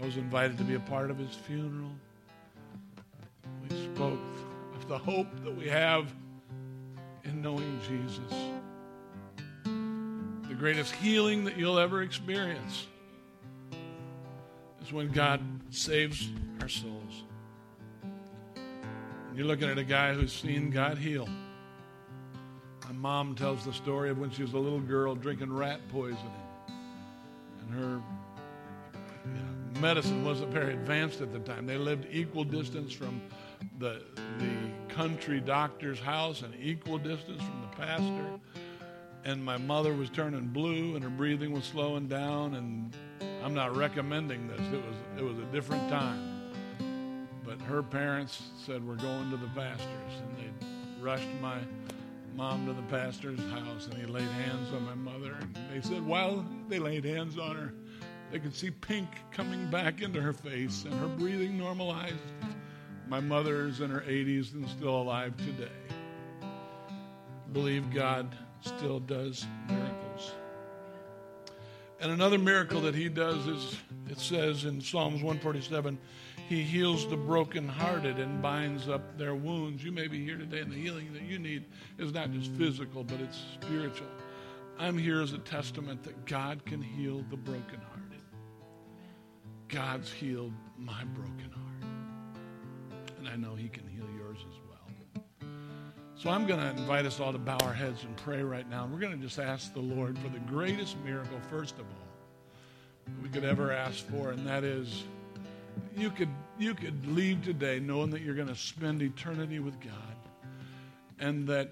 I 0.00 0.04
was 0.04 0.16
invited 0.16 0.58
to 0.58 0.64
be 0.64 0.74
a 0.74 0.80
part 0.80 1.08
of 1.08 1.18
his 1.18 1.32
funeral. 1.36 1.92
We 3.62 3.76
spoke 3.94 4.18
of 4.74 4.88
the 4.88 4.98
hope 4.98 5.28
that 5.44 5.56
we 5.56 5.68
have 5.68 6.12
in 7.22 7.40
knowing 7.40 7.78
Jesus 7.88 8.34
the 10.48 10.60
greatest 10.60 10.92
healing 10.96 11.44
that 11.44 11.56
you'll 11.56 11.78
ever 11.78 12.02
experience 12.02 12.88
is 14.82 14.92
when 14.92 15.12
God 15.12 15.40
saves 15.70 16.28
our 16.60 16.68
souls. 16.68 17.22
And 18.54 19.36
you're 19.36 19.46
looking 19.46 19.68
at 19.68 19.78
a 19.78 19.84
guy 19.84 20.12
who's 20.12 20.32
seen 20.32 20.70
God 20.70 20.98
heal. 20.98 21.28
Mom 22.98 23.34
tells 23.34 23.64
the 23.64 23.72
story 23.72 24.10
of 24.10 24.18
when 24.18 24.30
she 24.30 24.42
was 24.42 24.52
a 24.52 24.58
little 24.58 24.80
girl 24.80 25.14
drinking 25.14 25.52
rat 25.52 25.80
poison. 25.88 26.18
And 27.60 27.74
her 27.74 28.02
medicine 29.80 30.24
wasn't 30.24 30.50
very 30.50 30.72
advanced 30.72 31.20
at 31.20 31.32
the 31.32 31.40
time. 31.40 31.66
They 31.66 31.78
lived 31.78 32.06
equal 32.10 32.44
distance 32.44 32.92
from 32.92 33.20
the, 33.78 34.02
the 34.38 34.94
country 34.94 35.40
doctor's 35.40 35.98
house 35.98 36.42
and 36.42 36.54
equal 36.60 36.98
distance 36.98 37.42
from 37.42 37.62
the 37.62 37.76
pastor 37.76 38.40
and 39.24 39.42
my 39.42 39.56
mother 39.56 39.94
was 39.94 40.10
turning 40.10 40.46
blue 40.48 40.94
and 40.94 41.02
her 41.02 41.10
breathing 41.10 41.52
was 41.52 41.64
slowing 41.64 42.06
down 42.06 42.54
and 42.54 42.94
I'm 43.42 43.54
not 43.54 43.76
recommending 43.76 44.48
this. 44.48 44.60
It 44.60 44.82
was 44.84 44.96
it 45.18 45.22
was 45.22 45.38
a 45.38 45.46
different 45.52 45.88
time. 45.88 46.50
But 47.44 47.60
her 47.62 47.82
parents 47.82 48.50
said 48.64 48.86
we're 48.86 48.96
going 48.96 49.30
to 49.30 49.36
the 49.36 49.48
pastor's 49.48 49.88
and 50.18 50.36
they 50.38 51.02
rushed 51.02 51.28
my 51.40 51.58
mom 52.34 52.66
to 52.66 52.72
the 52.72 52.82
pastor's 52.82 53.40
house 53.50 53.86
and 53.86 53.94
he 53.94 54.06
laid 54.06 54.22
hands 54.22 54.72
on 54.72 54.84
my 54.84 54.94
mother 54.94 55.36
and 55.40 55.56
they 55.72 55.80
said 55.80 56.04
while 56.04 56.44
they 56.68 56.78
laid 56.78 57.04
hands 57.04 57.38
on 57.38 57.56
her 57.56 57.72
they 58.34 58.40
could 58.40 58.56
see 58.56 58.72
pink 58.72 59.08
coming 59.30 59.70
back 59.70 60.02
into 60.02 60.20
her 60.20 60.32
face 60.32 60.84
and 60.84 60.94
her 60.94 61.06
breathing 61.06 61.56
normalized. 61.56 62.16
My 63.06 63.20
mother 63.20 63.68
is 63.68 63.80
in 63.80 63.90
her 63.90 64.00
80s 64.00 64.54
and 64.54 64.68
still 64.68 65.02
alive 65.02 65.36
today. 65.36 65.70
Believe 67.52 67.94
God 67.94 68.34
still 68.60 68.98
does 68.98 69.46
miracles. 69.68 70.32
And 72.00 72.10
another 72.10 72.38
miracle 72.38 72.80
that 72.80 72.96
he 72.96 73.08
does 73.08 73.46
is 73.46 73.78
it 74.10 74.18
says 74.18 74.64
in 74.64 74.80
Psalms 74.80 75.22
147 75.22 75.96
he 76.48 76.62
heals 76.62 77.08
the 77.08 77.16
brokenhearted 77.16 78.18
and 78.18 78.42
binds 78.42 78.88
up 78.88 79.16
their 79.16 79.34
wounds. 79.34 79.82
You 79.82 79.92
may 79.92 80.08
be 80.08 80.22
here 80.24 80.36
today, 80.36 80.60
and 80.60 80.70
the 80.70 80.76
healing 80.76 81.12
that 81.14 81.22
you 81.22 81.38
need 81.38 81.64
is 81.98 82.12
not 82.12 82.32
just 82.32 82.50
physical, 82.52 83.02
but 83.02 83.20
it's 83.20 83.40
spiritual. 83.54 84.06
I'm 84.78 84.98
here 84.98 85.22
as 85.22 85.32
a 85.32 85.38
testament 85.38 86.02
that 86.02 86.26
God 86.26 86.64
can 86.66 86.82
heal 86.82 87.24
the 87.30 87.36
brokenhearted. 87.36 88.20
God's 89.68 90.12
healed 90.12 90.52
my 90.76 91.04
broken 91.04 91.50
heart. 91.50 91.92
And 93.18 93.28
I 93.28 93.36
know 93.36 93.54
He 93.54 93.68
can 93.68 93.88
heal 93.88 94.06
yours 94.18 94.38
as 94.38 94.58
well. 94.68 95.24
So 96.16 96.28
I'm 96.28 96.46
going 96.46 96.60
to 96.60 96.70
invite 96.70 97.06
us 97.06 97.20
all 97.20 97.32
to 97.32 97.38
bow 97.38 97.58
our 97.62 97.72
heads 97.72 98.04
and 98.04 98.14
pray 98.18 98.42
right 98.42 98.68
now. 98.68 98.86
We're 98.90 99.00
going 99.00 99.18
to 99.18 99.24
just 99.24 99.38
ask 99.38 99.72
the 99.72 99.80
Lord 99.80 100.18
for 100.18 100.28
the 100.28 100.40
greatest 100.40 100.96
miracle, 101.04 101.38
first 101.50 101.76
of 101.76 101.86
all, 101.86 103.14
we 103.22 103.28
could 103.30 103.44
ever 103.44 103.72
ask 103.72 104.06
for, 104.08 104.30
and 104.30 104.46
that 104.46 104.64
is 104.64 105.04
you 105.96 106.10
could, 106.10 106.28
you 106.58 106.74
could 106.74 107.06
leave 107.06 107.44
today 107.44 107.80
knowing 107.80 108.10
that 108.10 108.22
you're 108.22 108.34
going 108.34 108.48
to 108.48 108.56
spend 108.56 109.02
eternity 109.02 109.58
with 109.58 109.80
God 109.80 109.92
and 111.18 111.46
that 111.48 111.70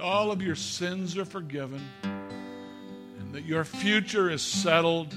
all 0.00 0.30
of 0.30 0.42
your 0.42 0.56
sins 0.56 1.16
are 1.16 1.24
forgiven 1.24 1.80
and 2.02 3.32
that 3.32 3.44
your 3.44 3.64
future 3.64 4.30
is 4.30 4.42
settled. 4.42 5.14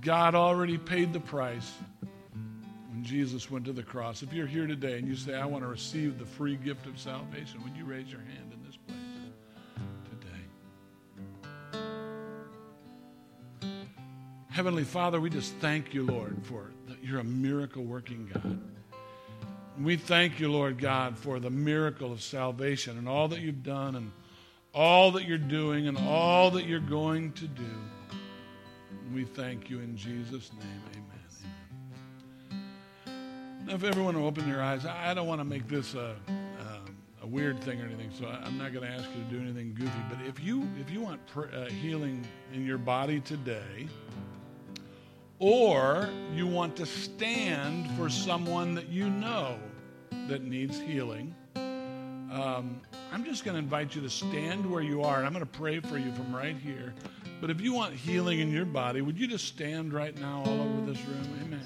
God 0.00 0.34
already 0.34 0.78
paid 0.78 1.12
the 1.12 1.20
price 1.20 1.72
when 2.90 3.02
Jesus 3.02 3.50
went 3.50 3.64
to 3.64 3.72
the 3.72 3.82
cross. 3.82 4.22
If 4.22 4.32
you're 4.32 4.46
here 4.46 4.66
today 4.66 4.98
and 4.98 5.08
you 5.08 5.16
say, 5.16 5.34
I 5.34 5.46
want 5.46 5.64
to 5.64 5.68
receive 5.68 6.18
the 6.18 6.26
free 6.26 6.56
gift 6.56 6.86
of 6.86 6.98
salvation, 6.98 7.62
would 7.64 7.76
you 7.76 7.84
raise 7.84 8.06
your 8.06 8.20
hand 8.20 8.45
Heavenly 14.56 14.84
Father, 14.84 15.20
we 15.20 15.28
just 15.28 15.52
thank 15.56 15.92
you, 15.92 16.06
Lord, 16.06 16.34
for 16.44 16.70
that 16.88 17.04
you're 17.04 17.20
a 17.20 17.24
miracle 17.24 17.84
working 17.84 18.30
God. 18.32 18.58
We 19.78 19.96
thank 19.96 20.40
you, 20.40 20.50
Lord 20.50 20.78
God, 20.78 21.18
for 21.18 21.38
the 21.38 21.50
miracle 21.50 22.10
of 22.10 22.22
salvation 22.22 22.96
and 22.96 23.06
all 23.06 23.28
that 23.28 23.40
you've 23.40 23.62
done 23.62 23.96
and 23.96 24.10
all 24.72 25.10
that 25.10 25.24
you're 25.26 25.36
doing 25.36 25.88
and 25.88 25.98
all 25.98 26.50
that 26.52 26.64
you're 26.64 26.80
going 26.80 27.32
to 27.32 27.46
do. 27.46 27.68
We 29.12 29.24
thank 29.24 29.68
you 29.68 29.80
in 29.80 29.94
Jesus' 29.94 30.50
name. 30.54 30.82
Amen. 30.94 32.64
Amen. 33.06 33.66
Now, 33.66 33.74
if 33.74 33.84
everyone 33.84 34.18
will 34.18 34.26
open 34.26 34.50
their 34.50 34.62
eyes, 34.62 34.86
I 34.86 35.12
don't 35.12 35.26
want 35.26 35.42
to 35.42 35.44
make 35.44 35.68
this 35.68 35.92
a, 35.92 36.16
a, 36.28 37.24
a 37.24 37.26
weird 37.26 37.60
thing 37.60 37.82
or 37.82 37.84
anything, 37.84 38.10
so 38.18 38.26
I'm 38.26 38.56
not 38.56 38.72
going 38.72 38.86
to 38.86 38.90
ask 38.90 39.04
you 39.14 39.22
to 39.22 39.30
do 39.30 39.38
anything 39.38 39.74
goofy. 39.74 40.00
But 40.08 40.26
if 40.26 40.42
you 40.42 40.66
if 40.80 40.90
you 40.90 41.02
want 41.02 41.20
pr- 41.26 41.54
uh, 41.54 41.66
healing 41.66 42.26
in 42.54 42.64
your 42.64 42.78
body 42.78 43.20
today, 43.20 43.86
or 45.38 46.08
you 46.32 46.46
want 46.46 46.76
to 46.76 46.86
stand 46.86 47.90
for 47.96 48.08
someone 48.08 48.74
that 48.74 48.88
you 48.88 49.08
know 49.08 49.58
that 50.28 50.42
needs 50.42 50.80
healing, 50.80 51.34
um, 52.32 52.80
I'm 53.12 53.24
just 53.24 53.44
going 53.44 53.54
to 53.54 53.58
invite 53.58 53.94
you 53.94 54.02
to 54.02 54.10
stand 54.10 54.70
where 54.70 54.82
you 54.82 55.02
are, 55.02 55.18
and 55.18 55.26
I'm 55.26 55.32
going 55.32 55.44
to 55.44 55.50
pray 55.50 55.80
for 55.80 55.98
you 55.98 56.12
from 56.12 56.34
right 56.34 56.56
here. 56.56 56.94
But 57.40 57.50
if 57.50 57.60
you 57.60 57.72
want 57.72 57.94
healing 57.94 58.40
in 58.40 58.50
your 58.50 58.64
body, 58.64 59.00
would 59.00 59.18
you 59.18 59.26
just 59.26 59.46
stand 59.46 59.92
right 59.92 60.18
now 60.18 60.42
all 60.46 60.60
over 60.60 60.90
this 60.90 61.02
room? 61.04 61.26
Amen. 61.42 61.60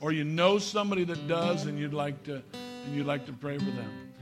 Or 0.00 0.12
you 0.12 0.24
know 0.24 0.58
somebody 0.58 1.04
that 1.04 1.28
does, 1.28 1.66
and 1.66 1.78
you'd 1.78 1.94
like 1.94 2.22
to, 2.24 2.42
and 2.84 2.94
you'd 2.94 3.06
like 3.06 3.26
to 3.26 3.32
pray 3.32 3.58
for 3.58 3.64
them. 3.64 4.12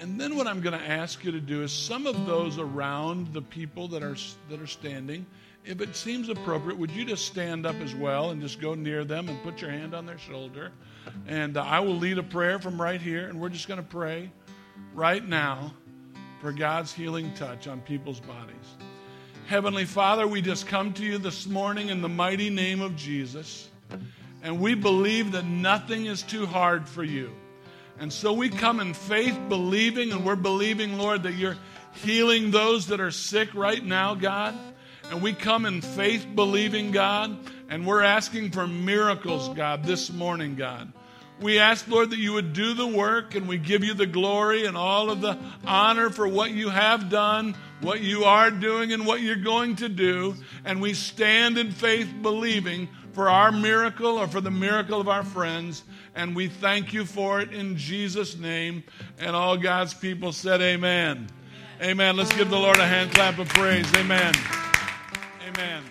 And 0.00 0.20
then 0.20 0.36
what 0.36 0.48
I'm 0.48 0.60
going 0.60 0.78
to 0.78 0.84
ask 0.84 1.22
you 1.24 1.30
to 1.30 1.40
do 1.40 1.62
is 1.62 1.72
some 1.72 2.08
of 2.08 2.26
those 2.26 2.58
around 2.58 3.32
the 3.32 3.42
people 3.42 3.86
that 3.88 4.02
are 4.02 4.16
that 4.50 4.60
are 4.60 4.66
standing 4.66 5.24
if 5.64 5.80
it 5.80 5.94
seems 5.94 6.28
appropriate, 6.28 6.78
would 6.78 6.90
you 6.90 7.04
just 7.04 7.26
stand 7.26 7.66
up 7.66 7.76
as 7.76 7.94
well 7.94 8.30
and 8.30 8.40
just 8.40 8.60
go 8.60 8.74
near 8.74 9.04
them 9.04 9.28
and 9.28 9.40
put 9.42 9.60
your 9.60 9.70
hand 9.70 9.94
on 9.94 10.06
their 10.06 10.18
shoulder? 10.18 10.72
And 11.26 11.56
uh, 11.56 11.62
I 11.62 11.80
will 11.80 11.96
lead 11.96 12.18
a 12.18 12.22
prayer 12.22 12.58
from 12.58 12.80
right 12.80 13.00
here, 13.00 13.28
and 13.28 13.40
we're 13.40 13.48
just 13.48 13.68
going 13.68 13.80
to 13.80 13.86
pray 13.86 14.30
right 14.94 15.26
now 15.26 15.74
for 16.40 16.52
God's 16.52 16.92
healing 16.92 17.32
touch 17.34 17.68
on 17.68 17.80
people's 17.80 18.20
bodies. 18.20 18.56
Heavenly 19.46 19.84
Father, 19.84 20.26
we 20.26 20.42
just 20.42 20.66
come 20.66 20.92
to 20.94 21.04
you 21.04 21.18
this 21.18 21.46
morning 21.46 21.88
in 21.88 22.02
the 22.02 22.08
mighty 22.08 22.50
name 22.50 22.80
of 22.80 22.96
Jesus, 22.96 23.68
and 24.42 24.60
we 24.60 24.74
believe 24.74 25.32
that 25.32 25.44
nothing 25.44 26.06
is 26.06 26.22
too 26.22 26.46
hard 26.46 26.88
for 26.88 27.04
you. 27.04 27.30
And 28.00 28.12
so 28.12 28.32
we 28.32 28.48
come 28.48 28.80
in 28.80 28.94
faith, 28.94 29.38
believing, 29.48 30.10
and 30.10 30.24
we're 30.24 30.34
believing, 30.34 30.98
Lord, 30.98 31.22
that 31.24 31.34
you're 31.34 31.58
healing 31.92 32.50
those 32.50 32.88
that 32.88 33.00
are 33.00 33.10
sick 33.10 33.54
right 33.54 33.84
now, 33.84 34.14
God. 34.14 34.58
And 35.12 35.20
we 35.20 35.34
come 35.34 35.66
in 35.66 35.82
faith 35.82 36.26
believing, 36.34 36.90
God, 36.90 37.36
and 37.68 37.86
we're 37.86 38.00
asking 38.00 38.50
for 38.50 38.66
miracles, 38.66 39.50
God, 39.50 39.84
this 39.84 40.10
morning, 40.10 40.54
God. 40.54 40.90
We 41.38 41.58
ask, 41.58 41.86
Lord, 41.86 42.08
that 42.10 42.18
you 42.18 42.32
would 42.32 42.54
do 42.54 42.72
the 42.72 42.86
work, 42.86 43.34
and 43.34 43.46
we 43.46 43.58
give 43.58 43.84
you 43.84 43.92
the 43.92 44.06
glory 44.06 44.64
and 44.64 44.74
all 44.74 45.10
of 45.10 45.20
the 45.20 45.36
honor 45.66 46.08
for 46.08 46.26
what 46.26 46.52
you 46.52 46.70
have 46.70 47.10
done, 47.10 47.54
what 47.82 48.00
you 48.00 48.24
are 48.24 48.50
doing, 48.50 48.94
and 48.94 49.04
what 49.04 49.20
you're 49.20 49.36
going 49.36 49.76
to 49.76 49.90
do. 49.90 50.34
And 50.64 50.80
we 50.80 50.94
stand 50.94 51.58
in 51.58 51.72
faith 51.72 52.08
believing 52.22 52.88
for 53.12 53.28
our 53.28 53.52
miracle 53.52 54.16
or 54.16 54.26
for 54.26 54.40
the 54.40 54.50
miracle 54.50 54.98
of 54.98 55.08
our 55.08 55.24
friends. 55.24 55.84
And 56.14 56.34
we 56.34 56.48
thank 56.48 56.94
you 56.94 57.04
for 57.04 57.42
it 57.42 57.52
in 57.52 57.76
Jesus' 57.76 58.38
name. 58.38 58.82
And 59.18 59.36
all 59.36 59.58
God's 59.58 59.92
people 59.92 60.32
said, 60.32 60.62
Amen. 60.62 61.28
Amen. 61.82 62.16
Let's 62.16 62.34
give 62.34 62.48
the 62.48 62.58
Lord 62.58 62.78
a 62.78 62.86
hand 62.86 63.12
clap 63.12 63.38
of 63.38 63.50
praise. 63.50 63.92
Amen. 63.94 64.32
Amen. 65.54 65.82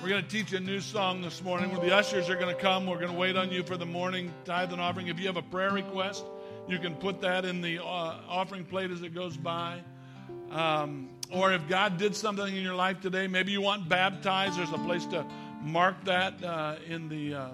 We're 0.00 0.08
going 0.08 0.22
to 0.22 0.28
teach 0.28 0.52
you 0.52 0.58
a 0.58 0.60
new 0.60 0.80
song 0.80 1.20
this 1.20 1.42
morning 1.42 1.74
the 1.74 1.92
ushers 1.92 2.28
are 2.28 2.36
going 2.36 2.54
to 2.54 2.60
come. 2.60 2.86
We're 2.86 2.98
going 2.98 3.10
to 3.10 3.18
wait 3.18 3.34
on 3.34 3.50
you 3.50 3.64
for 3.64 3.76
the 3.76 3.86
morning 3.86 4.32
tithe 4.44 4.72
and 4.72 4.80
offering. 4.80 5.08
If 5.08 5.18
you 5.18 5.26
have 5.26 5.36
a 5.36 5.42
prayer 5.42 5.72
request, 5.72 6.24
you 6.68 6.78
can 6.78 6.94
put 6.94 7.20
that 7.22 7.44
in 7.44 7.60
the 7.60 7.82
uh, 7.82 8.18
offering 8.28 8.64
plate 8.64 8.92
as 8.92 9.02
it 9.02 9.14
goes 9.14 9.36
by. 9.36 9.80
Um, 10.52 11.08
or 11.32 11.52
if 11.52 11.66
God 11.66 11.98
did 11.98 12.14
something 12.14 12.54
in 12.54 12.62
your 12.62 12.76
life 12.76 13.00
today, 13.00 13.26
maybe 13.26 13.50
you 13.50 13.62
want 13.62 13.88
baptized, 13.88 14.56
there's 14.56 14.70
a 14.70 14.78
place 14.78 15.06
to 15.06 15.26
mark 15.60 16.04
that 16.04 16.44
uh, 16.44 16.76
in 16.86 17.08
the 17.08 17.34
uh, 17.34 17.48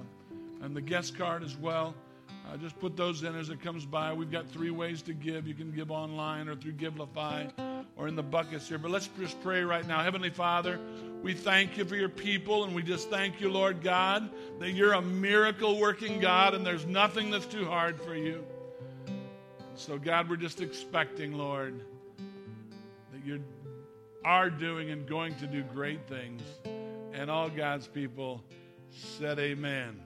in 0.63 0.75
the 0.75 0.83
guest 0.83 1.17
card 1.17 1.43
as 1.43 1.57
well. 1.57 1.95
Uh, 2.47 2.57
just 2.57 2.79
put 2.79 2.97
those 2.97 3.25
in 3.25 3.35
as 3.35 3.51
it 3.51 3.61
comes 3.61 3.85
by. 3.85 4.13
We've 4.13 4.31
got 4.31 4.49
three 4.49 4.71
ways 4.71 5.03
to 5.03 5.13
give. 5.13 5.49
You 5.49 5.55
can 5.55 5.73
give 5.73 5.91
online 5.91 6.49
or 6.49 6.55
through 6.55 6.75
Givelify 6.75 7.51
or 7.97 8.07
in 8.07 8.15
the 8.15 8.23
buckets 8.23 8.69
here. 8.69 8.79
But 8.79 8.93
let's 8.93 9.09
just 9.19 9.43
pray 9.43 9.65
right 9.65 9.87
now. 9.87 10.03
Heavenly 10.03 10.31
Father, 10.31 10.79
we 11.23 11.35
thank 11.35 11.77
you 11.77 11.85
for 11.85 11.97
your 11.97 12.09
people, 12.09 12.65
and 12.65 12.75
we 12.75 12.83
just 12.83 13.11
thank 13.11 13.41
you, 13.41 13.51
Lord 13.51 13.83
God, 13.83 14.31
that 14.61 14.71
you're 14.71 14.93
a 14.93 15.03
miracle 15.03 15.81
working 15.81 16.21
God, 16.21 16.55
and 16.55 16.65
there's 16.65 16.87
nothing 16.87 17.31
that's 17.31 17.47
too 17.47 17.65
hard 17.65 18.01
for 18.01 18.15
you. 18.15 18.45
So, 19.75 19.99
God, 19.99 20.31
we're 20.31 20.37
just 20.37 20.61
expecting, 20.61 21.33
Lord, 21.33 21.81
that 23.13 23.25
you 23.25 23.43
are 24.25 24.51
doing 24.51 24.91
and 24.91 25.07
going 25.07 25.35
to 25.37 25.47
do 25.47 25.63
great 25.63 26.07
things. 26.07 26.43
And 27.13 27.31
all 27.31 27.49
God's 27.49 27.89
people 27.89 28.43
said, 28.91 29.39
Amen. 29.39 30.01